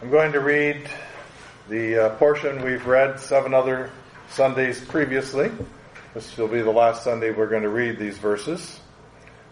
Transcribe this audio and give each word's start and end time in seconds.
I'm 0.00 0.10
going 0.10 0.30
to 0.30 0.40
read 0.40 0.88
the 1.68 2.04
uh, 2.04 2.08
portion 2.18 2.62
we've 2.62 2.86
read 2.86 3.18
seven 3.18 3.52
other 3.52 3.90
Sundays 4.30 4.80
previously. 4.80 5.50
This 6.14 6.36
will 6.36 6.46
be 6.46 6.60
the 6.60 6.70
last 6.70 7.02
Sunday 7.02 7.32
we're 7.32 7.48
going 7.48 7.64
to 7.64 7.68
read 7.68 7.98
these 7.98 8.16
verses. 8.16 8.78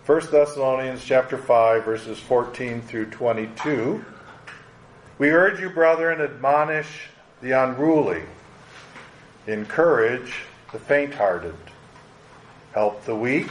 1 0.06 0.30
Thessalonians 0.30 1.04
chapter 1.04 1.36
5 1.36 1.84
verses 1.84 2.20
14 2.20 2.80
through 2.82 3.06
22. 3.06 4.04
We 5.18 5.30
urge 5.30 5.58
you, 5.58 5.68
brethren, 5.68 6.20
admonish 6.20 7.08
the 7.42 7.50
unruly, 7.50 8.22
encourage 9.48 10.42
the 10.70 10.78
faint-hearted, 10.78 11.56
help 12.72 13.04
the 13.04 13.16
weak, 13.16 13.48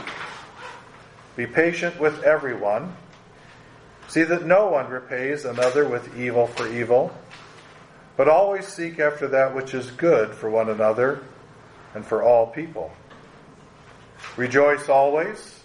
be 1.36 1.46
patient 1.46 2.00
with 2.00 2.22
everyone. 2.22 2.96
See 4.08 4.22
that 4.22 4.46
no 4.46 4.68
one 4.68 4.88
repays 4.88 5.44
another 5.44 5.88
with 5.88 6.16
evil 6.16 6.46
for 6.46 6.68
evil, 6.68 7.12
but 8.16 8.28
always 8.28 8.66
seek 8.66 8.98
after 8.98 9.28
that 9.28 9.54
which 9.54 9.74
is 9.74 9.90
good 9.90 10.34
for 10.34 10.48
one 10.48 10.70
another 10.70 11.22
and 11.94 12.04
for 12.04 12.22
all 12.22 12.46
people. 12.46 12.92
Rejoice 14.36 14.88
always, 14.88 15.62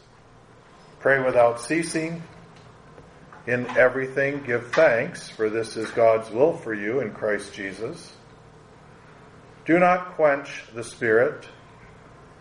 pray 1.00 1.24
without 1.24 1.62
ceasing, 1.62 2.24
in 3.48 3.66
everything 3.78 4.44
give 4.44 4.72
thanks, 4.72 5.30
for 5.30 5.50
this 5.50 5.78
is 5.78 5.90
God's 5.92 6.30
will 6.30 6.56
for 6.56 6.74
you 6.74 7.00
in 7.00 7.12
Christ 7.12 7.54
Jesus. 7.54 8.14
Do 9.66 9.80
not 9.80 10.16
quench 10.16 10.64
the 10.74 10.84
Spirit, 10.84 11.48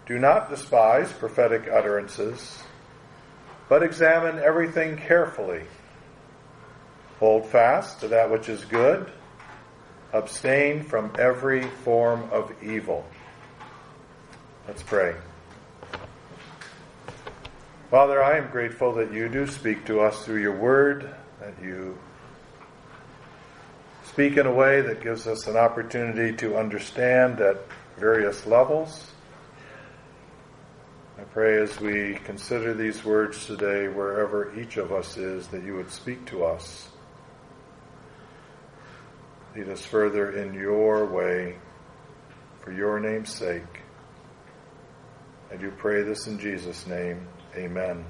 do 0.07 0.19
not 0.19 0.51
despise 0.51 1.13
prophetic 1.13 1.69
utterances, 1.71 2.63
but 3.69 3.83
examine 3.83 4.39
everything 4.39 4.97
carefully. 4.97 5.63
Hold 7.21 7.47
fast 7.47 8.01
to 8.01 8.09
that 8.09 8.31
which 8.31 8.49
is 8.49 8.65
good. 8.65 9.13
Abstain 10.15 10.83
from 10.83 11.13
every 11.19 11.65
form 11.85 12.27
of 12.33 12.51
evil. 12.63 13.05
Let's 14.67 14.83
pray. 14.83 15.15
Father, 17.91 18.23
I 18.23 18.39
am 18.39 18.51
grateful 18.51 18.95
that 18.95 19.13
you 19.13 19.29
do 19.29 19.47
speak 19.47 19.85
to 19.85 20.01
us 20.01 20.25
through 20.25 20.41
your 20.41 20.57
word, 20.57 21.15
that 21.41 21.53
you 21.63 21.99
speak 24.07 24.39
in 24.39 24.47
a 24.47 24.53
way 24.53 24.81
that 24.81 25.03
gives 25.03 25.27
us 25.27 25.47
an 25.47 25.59
opportunity 25.59 26.35
to 26.39 26.57
understand 26.57 27.39
at 27.43 27.59
various 27.99 28.47
levels. 28.47 29.11
I 31.19 31.25
pray 31.25 31.61
as 31.61 31.79
we 31.81 32.15
consider 32.25 32.73
these 32.73 33.05
words 33.05 33.45
today, 33.45 33.89
wherever 33.89 34.59
each 34.59 34.79
of 34.79 34.91
us 34.91 35.19
is, 35.19 35.49
that 35.49 35.63
you 35.63 35.75
would 35.75 35.91
speak 35.91 36.25
to 36.27 36.47
us. 36.47 36.89
Lead 39.57 39.69
us 39.69 39.85
further 39.85 40.31
in 40.31 40.55
your 40.55 41.07
way 41.07 41.57
for 42.61 42.73
your 42.73 43.01
name's 43.01 43.33
sake. 43.33 43.83
I 45.51 45.57
do 45.57 45.73
pray 45.73 46.03
this 46.03 46.29
in 46.29 46.39
Jesus' 46.39 46.87
name. 46.87 47.27
Amen. 47.57 48.05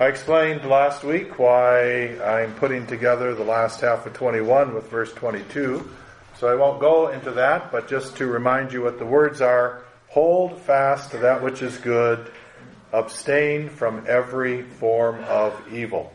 I 0.00 0.06
explained 0.06 0.64
last 0.64 1.04
week 1.04 1.38
why 1.38 2.18
I'm 2.18 2.52
putting 2.56 2.84
together 2.88 3.32
the 3.32 3.44
last 3.44 3.80
half 3.80 4.06
of 4.06 4.12
21 4.14 4.74
with 4.74 4.90
verse 4.90 5.12
22. 5.12 5.88
So 6.40 6.48
I 6.48 6.56
won't 6.56 6.80
go 6.80 7.10
into 7.10 7.30
that, 7.30 7.70
but 7.70 7.86
just 7.86 8.16
to 8.16 8.26
remind 8.26 8.72
you 8.72 8.82
what 8.82 8.98
the 8.98 9.06
words 9.06 9.40
are 9.40 9.84
hold 10.08 10.60
fast 10.62 11.12
to 11.12 11.18
that 11.18 11.42
which 11.44 11.62
is 11.62 11.78
good, 11.78 12.28
abstain 12.92 13.68
from 13.68 14.04
every 14.08 14.62
form 14.62 15.22
of 15.28 15.54
evil. 15.72 16.12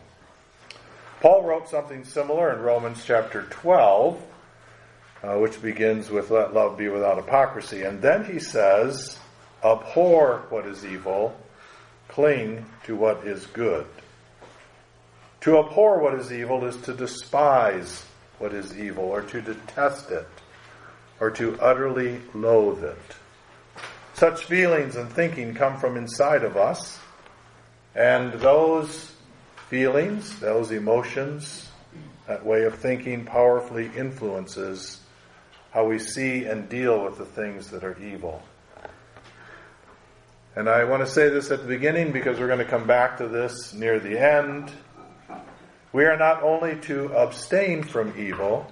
Paul 1.22 1.44
wrote 1.44 1.68
something 1.68 2.06
similar 2.06 2.54
in 2.54 2.62
Romans 2.62 3.04
chapter 3.04 3.44
12, 3.50 4.24
uh, 5.22 5.36
which 5.36 5.62
begins 5.62 6.10
with 6.10 6.32
let 6.32 6.54
love 6.54 6.78
be 6.78 6.88
without 6.88 7.18
hypocrisy. 7.18 7.84
And 7.84 8.02
then 8.02 8.24
he 8.24 8.40
says, 8.40 9.20
abhor 9.62 10.44
what 10.50 10.66
is 10.66 10.86
evil, 10.86 11.38
cling 12.08 12.66
to 12.86 12.96
what 12.96 13.28
is 13.28 13.46
good. 13.48 13.86
To 15.42 15.60
abhor 15.60 16.00
what 16.00 16.14
is 16.14 16.32
evil 16.32 16.64
is 16.64 16.78
to 16.84 16.94
despise 16.94 18.06
what 18.38 18.54
is 18.54 18.78
evil, 18.78 19.04
or 19.04 19.22
to 19.22 19.42
detest 19.42 20.12
it, 20.12 20.28
or 21.20 21.32
to 21.32 21.60
utterly 21.60 22.22
loathe 22.34 22.86
it. 22.86 23.16
Such 24.14 24.46
feelings 24.46 24.96
and 24.96 25.12
thinking 25.12 25.54
come 25.54 25.78
from 25.78 25.98
inside 25.98 26.46
of 26.46 26.56
us, 26.56 26.98
and 27.94 28.32
those 28.34 29.12
feelings, 29.70 30.40
those 30.40 30.72
emotions, 30.72 31.70
that 32.28 32.44
way 32.44 32.64
of 32.64 32.76
thinking 32.76 33.24
powerfully 33.24 33.90
influences 33.96 35.00
how 35.72 35.86
we 35.86 36.00
see 36.00 36.46
and 36.46 36.68
deal 36.68 37.04
with 37.04 37.20
the 37.20 37.26
things 37.26 37.70
that 37.70 37.84
are 37.84 37.98
evil. 38.02 38.42
And 40.56 40.68
I 40.68 40.84
want 40.86 41.06
to 41.06 41.08
say 41.08 41.30
this 41.30 41.52
at 41.52 41.62
the 41.62 41.68
beginning 41.68 42.12
because 42.12 42.40
we're 42.40 42.48
going 42.48 42.60
to 42.60 42.66
come 42.66 42.88
back 42.88 43.20
to 43.20 43.28
this 43.28 43.72
near 43.74 44.00
the 44.00 44.20
end. 44.20 44.72
We 45.94 46.06
are 46.06 46.18
not 46.18 46.42
only 46.42 46.76
to 46.82 47.14
abstain 47.16 47.84
from 47.84 48.14
evil, 48.18 48.72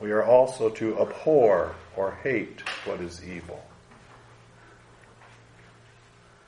we 0.00 0.10
are 0.10 0.24
also 0.24 0.70
to 0.70 1.00
abhor 1.00 1.74
or 1.96 2.18
hate 2.24 2.62
what 2.84 3.00
is 3.00 3.24
evil. 3.24 3.64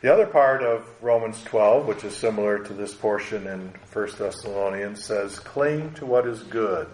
The 0.06 0.12
other 0.12 0.26
part 0.26 0.62
of 0.62 0.88
Romans 1.02 1.42
12, 1.42 1.88
which 1.88 2.04
is 2.04 2.14
similar 2.14 2.60
to 2.60 2.72
this 2.72 2.94
portion 2.94 3.48
in 3.48 3.74
1 3.92 4.08
Thessalonians, 4.16 5.02
says, 5.02 5.40
Cling 5.40 5.94
to 5.94 6.06
what 6.06 6.28
is 6.28 6.44
good. 6.44 6.86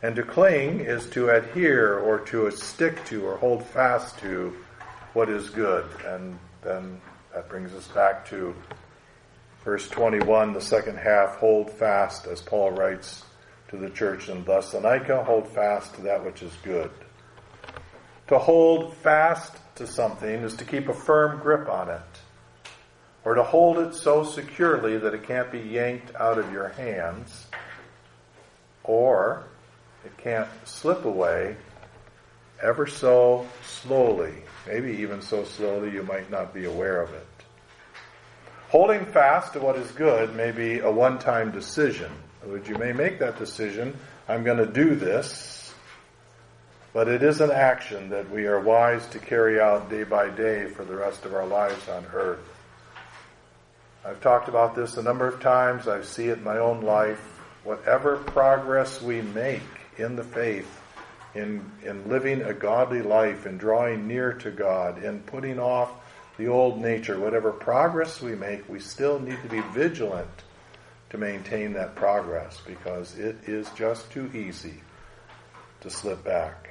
And 0.00 0.16
to 0.16 0.22
cling 0.22 0.80
is 0.80 1.06
to 1.10 1.28
adhere 1.28 1.98
or 1.98 2.20
to 2.20 2.50
stick 2.50 3.04
to 3.08 3.26
or 3.26 3.36
hold 3.36 3.62
fast 3.62 4.18
to 4.20 4.56
what 5.12 5.28
is 5.28 5.50
good. 5.50 5.84
And 6.06 6.38
then 6.62 6.98
that 7.34 7.50
brings 7.50 7.74
us 7.74 7.86
back 7.88 8.26
to 8.30 8.54
verse 9.62 9.86
21, 9.90 10.54
the 10.54 10.62
second 10.62 10.96
half, 10.96 11.36
hold 11.36 11.70
fast, 11.70 12.26
as 12.26 12.40
Paul 12.40 12.70
writes 12.70 13.22
to 13.68 13.76
the 13.76 13.90
church 13.90 14.30
in 14.30 14.44
Thessalonica, 14.44 15.24
hold 15.24 15.46
fast 15.46 15.94
to 15.96 16.00
that 16.04 16.24
which 16.24 16.42
is 16.42 16.54
good. 16.62 16.90
To 18.28 18.38
hold 18.38 18.94
fast 18.94 19.58
to 19.78 19.86
something 19.86 20.42
is 20.42 20.54
to 20.54 20.64
keep 20.64 20.88
a 20.88 20.94
firm 20.94 21.40
grip 21.40 21.68
on 21.68 21.88
it, 21.88 22.00
or 23.24 23.34
to 23.34 23.42
hold 23.42 23.78
it 23.78 23.94
so 23.94 24.22
securely 24.22 24.98
that 24.98 25.14
it 25.14 25.26
can't 25.26 25.50
be 25.50 25.58
yanked 25.58 26.14
out 26.16 26.38
of 26.38 26.52
your 26.52 26.68
hands, 26.68 27.46
or 28.84 29.44
it 30.04 30.16
can't 30.18 30.48
slip 30.64 31.04
away 31.04 31.56
ever 32.62 32.86
so 32.86 33.46
slowly 33.64 34.34
maybe 34.68 34.92
even 34.98 35.22
so 35.22 35.44
slowly 35.44 35.90
you 35.90 36.02
might 36.02 36.30
not 36.30 36.52
be 36.52 36.66
aware 36.66 37.00
of 37.00 37.12
it. 37.14 37.26
Holding 38.68 39.06
fast 39.06 39.54
to 39.54 39.60
what 39.60 39.76
is 39.76 39.90
good 39.92 40.36
may 40.36 40.50
be 40.50 40.80
a 40.80 40.90
one 40.90 41.18
time 41.18 41.50
decision. 41.50 42.12
You 42.66 42.76
may 42.76 42.92
make 42.92 43.18
that 43.18 43.38
decision, 43.38 43.96
I'm 44.28 44.44
going 44.44 44.58
to 44.58 44.66
do 44.66 44.94
this, 44.94 45.67
but 46.92 47.08
it 47.08 47.22
is 47.22 47.40
an 47.40 47.50
action 47.50 48.10
that 48.10 48.30
we 48.30 48.46
are 48.46 48.60
wise 48.60 49.06
to 49.08 49.18
carry 49.18 49.60
out 49.60 49.90
day 49.90 50.04
by 50.04 50.30
day 50.30 50.66
for 50.66 50.84
the 50.84 50.96
rest 50.96 51.24
of 51.24 51.34
our 51.34 51.46
lives 51.46 51.88
on 51.88 52.06
earth. 52.12 52.40
I've 54.04 54.20
talked 54.20 54.48
about 54.48 54.74
this 54.74 54.96
a 54.96 55.02
number 55.02 55.26
of 55.26 55.40
times. 55.40 55.86
I 55.86 56.02
see 56.02 56.28
it 56.28 56.38
in 56.38 56.44
my 56.44 56.58
own 56.58 56.82
life. 56.82 57.20
Whatever 57.64 58.16
progress 58.16 59.02
we 59.02 59.20
make 59.20 59.62
in 59.98 60.16
the 60.16 60.24
faith 60.24 60.78
in, 61.34 61.70
in 61.84 62.08
living 62.08 62.42
a 62.42 62.54
godly 62.54 63.02
life, 63.02 63.46
in 63.46 63.58
drawing 63.58 64.06
near 64.06 64.32
to 64.34 64.50
God, 64.50 65.02
in 65.02 65.20
putting 65.20 65.58
off 65.58 65.92
the 66.36 66.48
old 66.48 66.80
nature, 66.80 67.18
whatever 67.18 67.52
progress 67.52 68.20
we 68.20 68.34
make, 68.34 68.68
we 68.68 68.80
still 68.80 69.18
need 69.18 69.40
to 69.42 69.48
be 69.48 69.60
vigilant 69.72 70.28
to 71.10 71.18
maintain 71.18 71.72
that 71.72 71.94
progress 71.94 72.60
because 72.66 73.16
it 73.18 73.36
is 73.46 73.68
just 73.70 74.10
too 74.10 74.30
easy 74.34 74.74
to 75.80 75.90
slip 75.90 76.22
back. 76.24 76.67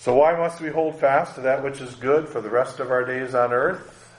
So, 0.00 0.14
why 0.14 0.34
must 0.34 0.62
we 0.62 0.70
hold 0.70 0.98
fast 0.98 1.34
to 1.34 1.42
that 1.42 1.62
which 1.62 1.82
is 1.82 1.94
good 1.94 2.26
for 2.26 2.40
the 2.40 2.48
rest 2.48 2.80
of 2.80 2.90
our 2.90 3.04
days 3.04 3.34
on 3.34 3.52
earth? 3.52 4.10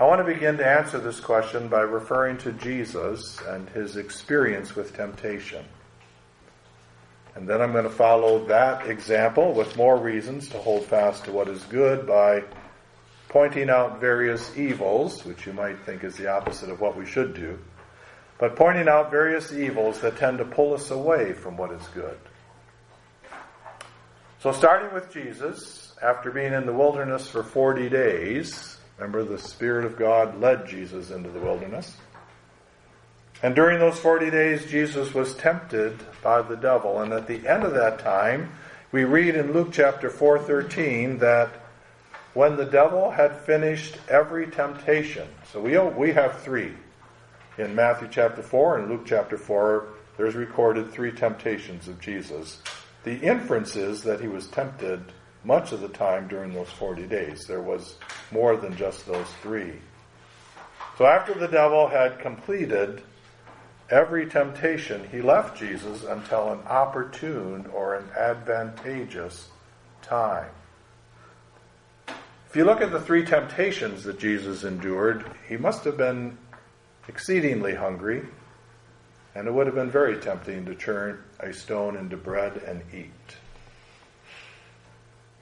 I 0.00 0.06
want 0.06 0.26
to 0.26 0.34
begin 0.34 0.56
to 0.56 0.66
answer 0.66 0.98
this 0.98 1.20
question 1.20 1.68
by 1.68 1.82
referring 1.82 2.38
to 2.38 2.52
Jesus 2.52 3.38
and 3.46 3.68
his 3.68 3.98
experience 3.98 4.74
with 4.74 4.96
temptation. 4.96 5.62
And 7.34 7.46
then 7.46 7.60
I'm 7.60 7.72
going 7.72 7.84
to 7.84 7.90
follow 7.90 8.46
that 8.46 8.86
example 8.86 9.52
with 9.52 9.76
more 9.76 9.98
reasons 9.98 10.48
to 10.48 10.56
hold 10.56 10.86
fast 10.86 11.26
to 11.26 11.32
what 11.32 11.48
is 11.48 11.62
good 11.64 12.06
by 12.06 12.42
pointing 13.28 13.68
out 13.68 14.00
various 14.00 14.56
evils, 14.56 15.26
which 15.26 15.44
you 15.44 15.52
might 15.52 15.78
think 15.80 16.04
is 16.04 16.16
the 16.16 16.28
opposite 16.28 16.70
of 16.70 16.80
what 16.80 16.96
we 16.96 17.04
should 17.04 17.34
do, 17.34 17.58
but 18.38 18.56
pointing 18.56 18.88
out 18.88 19.10
various 19.10 19.52
evils 19.52 20.00
that 20.00 20.16
tend 20.16 20.38
to 20.38 20.46
pull 20.46 20.72
us 20.72 20.90
away 20.90 21.34
from 21.34 21.58
what 21.58 21.70
is 21.70 21.86
good. 21.88 22.16
So, 24.42 24.50
starting 24.50 24.92
with 24.92 25.08
Jesus, 25.12 25.94
after 26.02 26.32
being 26.32 26.52
in 26.52 26.66
the 26.66 26.72
wilderness 26.72 27.28
for 27.28 27.44
40 27.44 27.88
days, 27.88 28.76
remember 28.98 29.22
the 29.22 29.38
Spirit 29.38 29.84
of 29.84 29.96
God 29.96 30.40
led 30.40 30.66
Jesus 30.66 31.12
into 31.12 31.30
the 31.30 31.38
wilderness. 31.38 31.96
And 33.44 33.54
during 33.54 33.78
those 33.78 34.00
40 34.00 34.32
days, 34.32 34.66
Jesus 34.66 35.14
was 35.14 35.36
tempted 35.36 35.96
by 36.24 36.42
the 36.42 36.56
devil. 36.56 37.02
And 37.02 37.12
at 37.12 37.28
the 37.28 37.46
end 37.46 37.62
of 37.62 37.74
that 37.74 38.00
time, 38.00 38.50
we 38.90 39.04
read 39.04 39.36
in 39.36 39.52
Luke 39.52 39.68
chapter 39.70 40.10
4:13 40.10 41.20
that 41.20 41.48
when 42.34 42.56
the 42.56 42.66
devil 42.66 43.12
had 43.12 43.36
finished 43.42 43.96
every 44.08 44.48
temptation. 44.48 45.28
So 45.52 45.60
we 45.60 45.78
we 45.78 46.14
have 46.14 46.40
3 46.40 46.74
in 47.58 47.76
Matthew 47.76 48.08
chapter 48.10 48.42
4 48.42 48.78
and 48.78 48.90
Luke 48.90 49.02
chapter 49.06 49.38
4 49.38 49.86
there's 50.16 50.34
recorded 50.34 50.90
3 50.90 51.12
temptations 51.12 51.86
of 51.86 52.00
Jesus. 52.00 52.60
The 53.04 53.18
inference 53.18 53.76
is 53.76 54.02
that 54.04 54.20
he 54.20 54.28
was 54.28 54.46
tempted 54.48 55.02
much 55.44 55.72
of 55.72 55.80
the 55.80 55.88
time 55.88 56.28
during 56.28 56.52
those 56.52 56.70
40 56.70 57.06
days. 57.06 57.46
There 57.46 57.62
was 57.62 57.96
more 58.30 58.56
than 58.56 58.76
just 58.76 59.06
those 59.06 59.26
3. 59.42 59.72
So 60.98 61.06
after 61.06 61.34
the 61.34 61.48
devil 61.48 61.88
had 61.88 62.20
completed 62.20 63.02
every 63.90 64.26
temptation, 64.26 65.08
he 65.10 65.20
left 65.20 65.58
Jesus 65.58 66.04
until 66.04 66.52
an 66.52 66.60
opportune 66.66 67.66
or 67.72 67.96
an 67.96 68.08
advantageous 68.16 69.48
time. 70.02 70.50
If 72.06 72.56
you 72.56 72.64
look 72.64 72.82
at 72.82 72.92
the 72.92 73.00
three 73.00 73.24
temptations 73.24 74.04
that 74.04 74.18
Jesus 74.18 74.62
endured, 74.62 75.24
he 75.48 75.56
must 75.56 75.84
have 75.84 75.96
been 75.96 76.36
exceedingly 77.08 77.74
hungry, 77.74 78.22
and 79.34 79.48
it 79.48 79.54
would 79.54 79.66
have 79.66 79.74
been 79.74 79.90
very 79.90 80.18
tempting 80.18 80.66
to 80.66 80.74
turn 80.74 81.22
a 81.42 81.52
stone 81.52 81.96
into 81.96 82.16
bread 82.16 82.62
and 82.66 82.82
eat. 82.94 83.36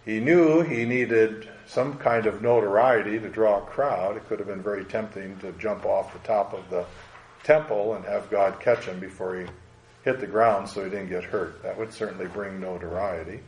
He 0.04 0.18
knew 0.18 0.62
he 0.62 0.84
needed 0.84 1.48
some 1.66 1.98
kind 1.98 2.26
of 2.26 2.42
notoriety 2.42 3.18
to 3.18 3.28
draw 3.28 3.58
a 3.58 3.66
crowd. 3.66 4.16
It 4.16 4.26
could 4.28 4.38
have 4.38 4.48
been 4.48 4.62
very 4.62 4.84
tempting 4.84 5.38
to 5.38 5.52
jump 5.52 5.84
off 5.84 6.12
the 6.12 6.26
top 6.26 6.54
of 6.54 6.68
the 6.70 6.86
temple 7.42 7.94
and 7.94 8.04
have 8.04 8.30
God 8.30 8.60
catch 8.60 8.86
him 8.86 8.98
before 8.98 9.38
he 9.38 9.46
hit 10.04 10.20
the 10.20 10.26
ground 10.26 10.68
so 10.68 10.82
he 10.82 10.90
didn't 10.90 11.10
get 11.10 11.24
hurt. 11.24 11.62
That 11.62 11.78
would 11.78 11.92
certainly 11.92 12.26
bring 12.26 12.60
notoriety. 12.60 13.40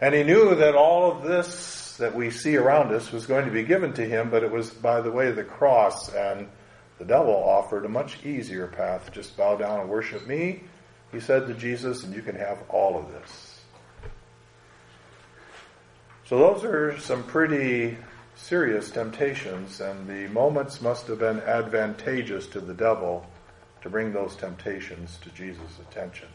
And 0.00 0.14
he 0.14 0.22
knew 0.22 0.54
that 0.54 0.74
all 0.74 1.10
of 1.10 1.22
this 1.22 1.96
that 1.98 2.14
we 2.14 2.30
see 2.30 2.56
around 2.56 2.94
us 2.94 3.12
was 3.12 3.26
going 3.26 3.44
to 3.44 3.50
be 3.50 3.64
given 3.64 3.92
to 3.94 4.04
him, 4.04 4.30
but 4.30 4.44
it 4.44 4.50
was 4.50 4.70
by 4.70 5.00
the 5.00 5.10
way 5.10 5.28
of 5.28 5.36
the 5.36 5.44
cross, 5.44 6.08
and 6.14 6.48
the 6.98 7.04
devil 7.04 7.34
offered 7.34 7.84
a 7.84 7.88
much 7.88 8.24
easier 8.24 8.68
path. 8.68 9.10
Just 9.12 9.36
bow 9.36 9.56
down 9.56 9.80
and 9.80 9.88
worship 9.88 10.26
me, 10.26 10.62
he 11.12 11.20
said 11.20 11.46
to 11.46 11.54
Jesus, 11.54 12.04
and 12.04 12.14
you 12.14 12.22
can 12.22 12.36
have 12.36 12.62
all 12.68 12.98
of 12.98 13.10
this. 13.12 13.60
So 16.26 16.38
those 16.38 16.64
are 16.64 16.98
some 16.98 17.22
pretty 17.22 17.96
serious 18.36 18.90
temptations, 18.90 19.80
and 19.80 20.06
the 20.06 20.28
moments 20.28 20.82
must 20.82 21.06
have 21.06 21.18
been 21.18 21.40
advantageous 21.40 22.46
to 22.48 22.60
the 22.60 22.74
devil 22.74 23.26
to 23.80 23.88
bring 23.88 24.12
those 24.12 24.36
temptations 24.36 25.18
to 25.22 25.30
Jesus' 25.30 25.78
attention. 25.90 26.28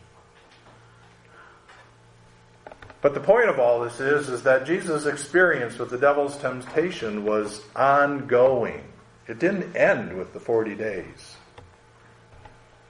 But 3.02 3.14
the 3.14 3.20
point 3.20 3.50
of 3.50 3.60
all 3.60 3.82
this 3.82 4.00
is, 4.00 4.30
is 4.30 4.44
that 4.44 4.66
Jesus' 4.66 5.06
experience 5.06 5.78
with 5.78 5.90
the 5.90 5.98
devil's 5.98 6.38
temptation 6.38 7.26
was 7.26 7.62
ongoing. 7.76 8.82
It 9.28 9.40
didn't 9.40 9.76
end 9.76 10.18
with 10.18 10.34
the 10.34 10.40
40 10.40 10.76
days. 10.76 11.36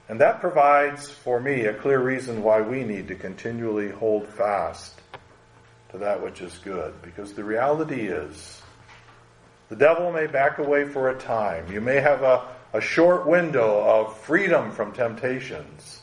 And 0.08 0.20
that 0.20 0.40
provides 0.40 1.08
for 1.08 1.40
me 1.40 1.64
a 1.64 1.74
clear 1.74 2.00
reason 2.00 2.42
why 2.42 2.60
we 2.60 2.84
need 2.84 3.08
to 3.08 3.14
continually 3.14 3.90
hold 3.90 4.28
fast 4.28 5.00
to 5.90 5.98
that 5.98 6.22
which 6.22 6.42
is 6.42 6.58
good. 6.58 7.00
Because 7.02 7.32
the 7.32 7.44
reality 7.44 8.08
is, 8.08 8.60
the 9.70 9.76
devil 9.76 10.12
may 10.12 10.26
back 10.26 10.58
away 10.58 10.84
for 10.84 11.08
a 11.08 11.18
time. 11.18 11.72
You 11.72 11.80
may 11.80 12.00
have 12.00 12.22
a, 12.22 12.46
a 12.74 12.80
short 12.80 13.26
window 13.26 13.80
of 13.82 14.16
freedom 14.18 14.72
from 14.72 14.92
temptations, 14.92 16.02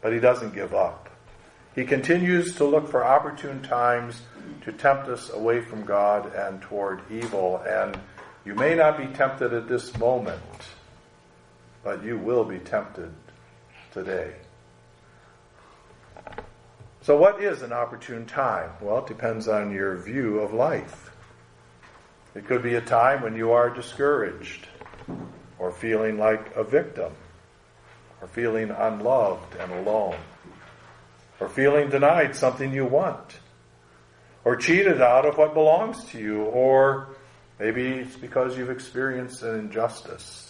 but 0.00 0.12
he 0.12 0.18
doesn't 0.18 0.54
give 0.54 0.74
up. 0.74 1.08
He 1.76 1.84
continues 1.84 2.56
to 2.56 2.64
look 2.64 2.88
for 2.88 3.04
opportune 3.04 3.62
times 3.62 4.22
to 4.62 4.72
tempt 4.72 5.08
us 5.08 5.30
away 5.30 5.60
from 5.60 5.84
God 5.84 6.34
and 6.34 6.60
toward 6.60 7.00
evil. 7.10 7.62
And 7.66 7.96
you 8.44 8.56
may 8.56 8.74
not 8.74 8.98
be 8.98 9.06
tempted 9.06 9.52
at 9.52 9.68
this 9.68 9.96
moment, 9.98 10.42
but 11.84 12.02
you 12.02 12.18
will 12.18 12.44
be 12.44 12.58
tempted 12.58 13.12
today. 13.92 14.32
So, 17.02 17.16
what 17.16 17.42
is 17.42 17.62
an 17.62 17.72
opportune 17.72 18.26
time? 18.26 18.70
Well, 18.80 18.98
it 18.98 19.06
depends 19.06 19.48
on 19.48 19.72
your 19.72 19.96
view 19.96 20.40
of 20.40 20.52
life. 20.52 21.10
It 22.34 22.46
could 22.46 22.62
be 22.62 22.74
a 22.74 22.80
time 22.80 23.22
when 23.22 23.34
you 23.34 23.52
are 23.52 23.70
discouraged 23.70 24.68
or 25.58 25.72
feeling 25.72 26.18
like 26.18 26.54
a 26.54 26.62
victim 26.62 27.12
or 28.20 28.28
feeling 28.28 28.70
unloved 28.70 29.56
and 29.56 29.72
alone 29.72 30.16
or 31.40 31.48
feeling 31.48 31.88
denied 31.88 32.36
something 32.36 32.72
you 32.72 32.84
want 32.84 33.38
or 34.44 34.56
cheated 34.56 35.00
out 35.00 35.26
of 35.26 35.38
what 35.38 35.54
belongs 35.54 36.04
to 36.04 36.18
you 36.18 36.42
or 36.42 37.08
maybe 37.58 37.88
it's 37.88 38.16
because 38.16 38.56
you've 38.56 38.70
experienced 38.70 39.42
an 39.42 39.58
injustice 39.58 40.49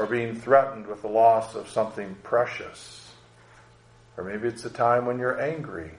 or 0.00 0.06
being 0.06 0.34
threatened 0.34 0.86
with 0.86 1.02
the 1.02 1.08
loss 1.08 1.54
of 1.54 1.68
something 1.68 2.16
precious 2.22 3.12
or 4.16 4.24
maybe 4.24 4.48
it's 4.48 4.64
a 4.64 4.70
time 4.70 5.04
when 5.04 5.18
you're 5.18 5.40
angry 5.40 5.90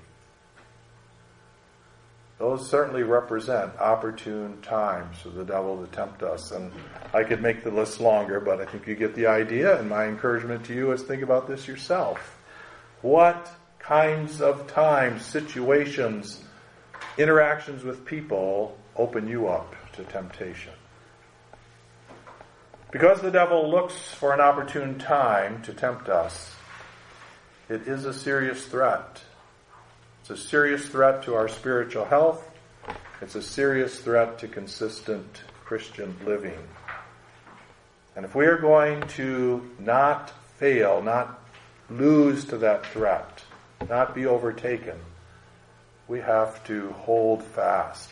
those 2.42 2.68
certainly 2.68 3.04
represent 3.04 3.72
opportune 3.80 4.60
times 4.64 5.20
for 5.20 5.30
the 5.30 5.46
devil 5.46 5.78
to 5.86 5.92
tempt 5.96 6.24
us. 6.24 6.52
And 6.52 6.72
I 7.14 7.24
could 7.24 7.40
make 7.40 7.64
the 7.64 7.70
list 7.70 8.02
longer, 8.02 8.40
but 8.40 8.60
I 8.60 8.66
think 8.66 8.88
you 8.88 8.96
get 8.96 9.14
the 9.14 9.28
idea. 9.28 9.80
And 9.80 9.88
my 9.88 10.08
encouragement 10.08 10.66
to 10.66 10.74
you 10.74 10.92
is 10.92 11.04
think 11.04 11.22
about 11.22 11.48
this 11.48 11.68
yourself. 11.68 12.40
What 13.04 13.48
kinds 13.78 14.42
of 14.42 14.66
times, 14.66 15.24
situations, 15.24 16.44
interactions 17.16 17.84
with 17.84 18.06
people 18.06 18.76
open 18.96 19.28
you 19.28 19.48
up 19.48 19.76
to 19.94 20.04
temptation? 20.06 20.74
Because 22.92 23.22
the 23.22 23.32
devil 23.32 23.70
looks 23.70 23.96
for 23.96 24.34
an 24.34 24.42
opportune 24.42 25.00
time 25.00 25.62
to 25.64 25.74
tempt 25.74 26.10
us, 26.10 26.54
it 27.70 27.88
is 27.88 28.06
a 28.06 28.14
serious 28.14 28.66
threat 28.66 29.24
it's 30.22 30.30
a 30.30 30.38
serious 30.38 30.88
threat 30.88 31.24
to 31.24 31.34
our 31.34 31.48
spiritual 31.48 32.06
health. 32.06 32.48
It's 33.22 33.34
a 33.34 33.42
serious 33.42 34.00
threat 34.00 34.38
to 34.40 34.48
consistent 34.48 35.42
Christian 35.66 36.16
living. 36.26 36.60
And 38.16 38.24
if 38.24 38.36
we 38.36 38.46
are 38.46 38.58
going 38.58 39.02
to 39.16 39.68
not 39.80 40.32
fail, 40.58 41.02
not 41.02 41.44
lose 41.90 42.46
to 42.46 42.58
that 42.60 42.86
threat, 42.86 43.44
not 43.90 44.14
be 44.14 44.28
overtaken, 44.28 45.00
we 46.08 46.20
have 46.20 46.64
to 46.66 46.92
hold 46.92 47.42
fast, 47.44 48.12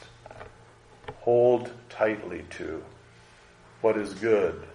hold 1.19 1.71
tightly 1.89 2.43
to 2.57 2.83
what 3.81 3.97
is 3.97 4.15
good. 4.15 4.65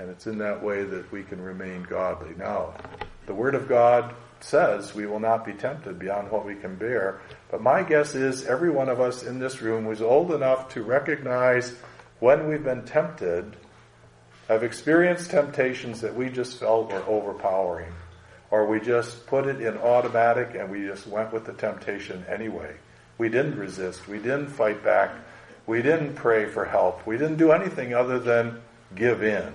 And 0.00 0.08
it's 0.08 0.26
in 0.26 0.38
that 0.38 0.62
way 0.62 0.82
that 0.82 1.12
we 1.12 1.22
can 1.22 1.42
remain 1.42 1.82
godly. 1.82 2.34
Now, 2.38 2.72
the 3.26 3.34
Word 3.34 3.54
of 3.54 3.68
God 3.68 4.14
says 4.40 4.94
we 4.94 5.04
will 5.04 5.20
not 5.20 5.44
be 5.44 5.52
tempted 5.52 5.98
beyond 5.98 6.30
what 6.30 6.46
we 6.46 6.54
can 6.54 6.76
bear. 6.76 7.20
But 7.50 7.60
my 7.60 7.82
guess 7.82 8.14
is 8.14 8.46
every 8.46 8.70
one 8.70 8.88
of 8.88 8.98
us 8.98 9.22
in 9.22 9.38
this 9.38 9.60
room 9.60 9.84
who's 9.84 10.00
old 10.00 10.32
enough 10.32 10.70
to 10.70 10.82
recognize 10.82 11.74
when 12.18 12.48
we've 12.48 12.64
been 12.64 12.86
tempted 12.86 13.56
have 14.48 14.62
experienced 14.62 15.30
temptations 15.30 16.00
that 16.00 16.16
we 16.16 16.30
just 16.30 16.56
felt 16.56 16.90
were 16.90 17.04
overpowering. 17.06 17.92
Or 18.50 18.66
we 18.66 18.80
just 18.80 19.26
put 19.26 19.46
it 19.46 19.60
in 19.60 19.76
automatic 19.76 20.54
and 20.54 20.70
we 20.70 20.86
just 20.86 21.06
went 21.08 21.30
with 21.30 21.44
the 21.44 21.52
temptation 21.52 22.24
anyway. 22.26 22.74
We 23.18 23.28
didn't 23.28 23.58
resist. 23.58 24.08
We 24.08 24.16
didn't 24.16 24.48
fight 24.48 24.82
back. 24.82 25.10
We 25.66 25.82
didn't 25.82 26.14
pray 26.14 26.46
for 26.46 26.64
help. 26.64 27.06
We 27.06 27.18
didn't 27.18 27.36
do 27.36 27.52
anything 27.52 27.92
other 27.92 28.18
than 28.18 28.62
give 28.94 29.22
in. 29.22 29.52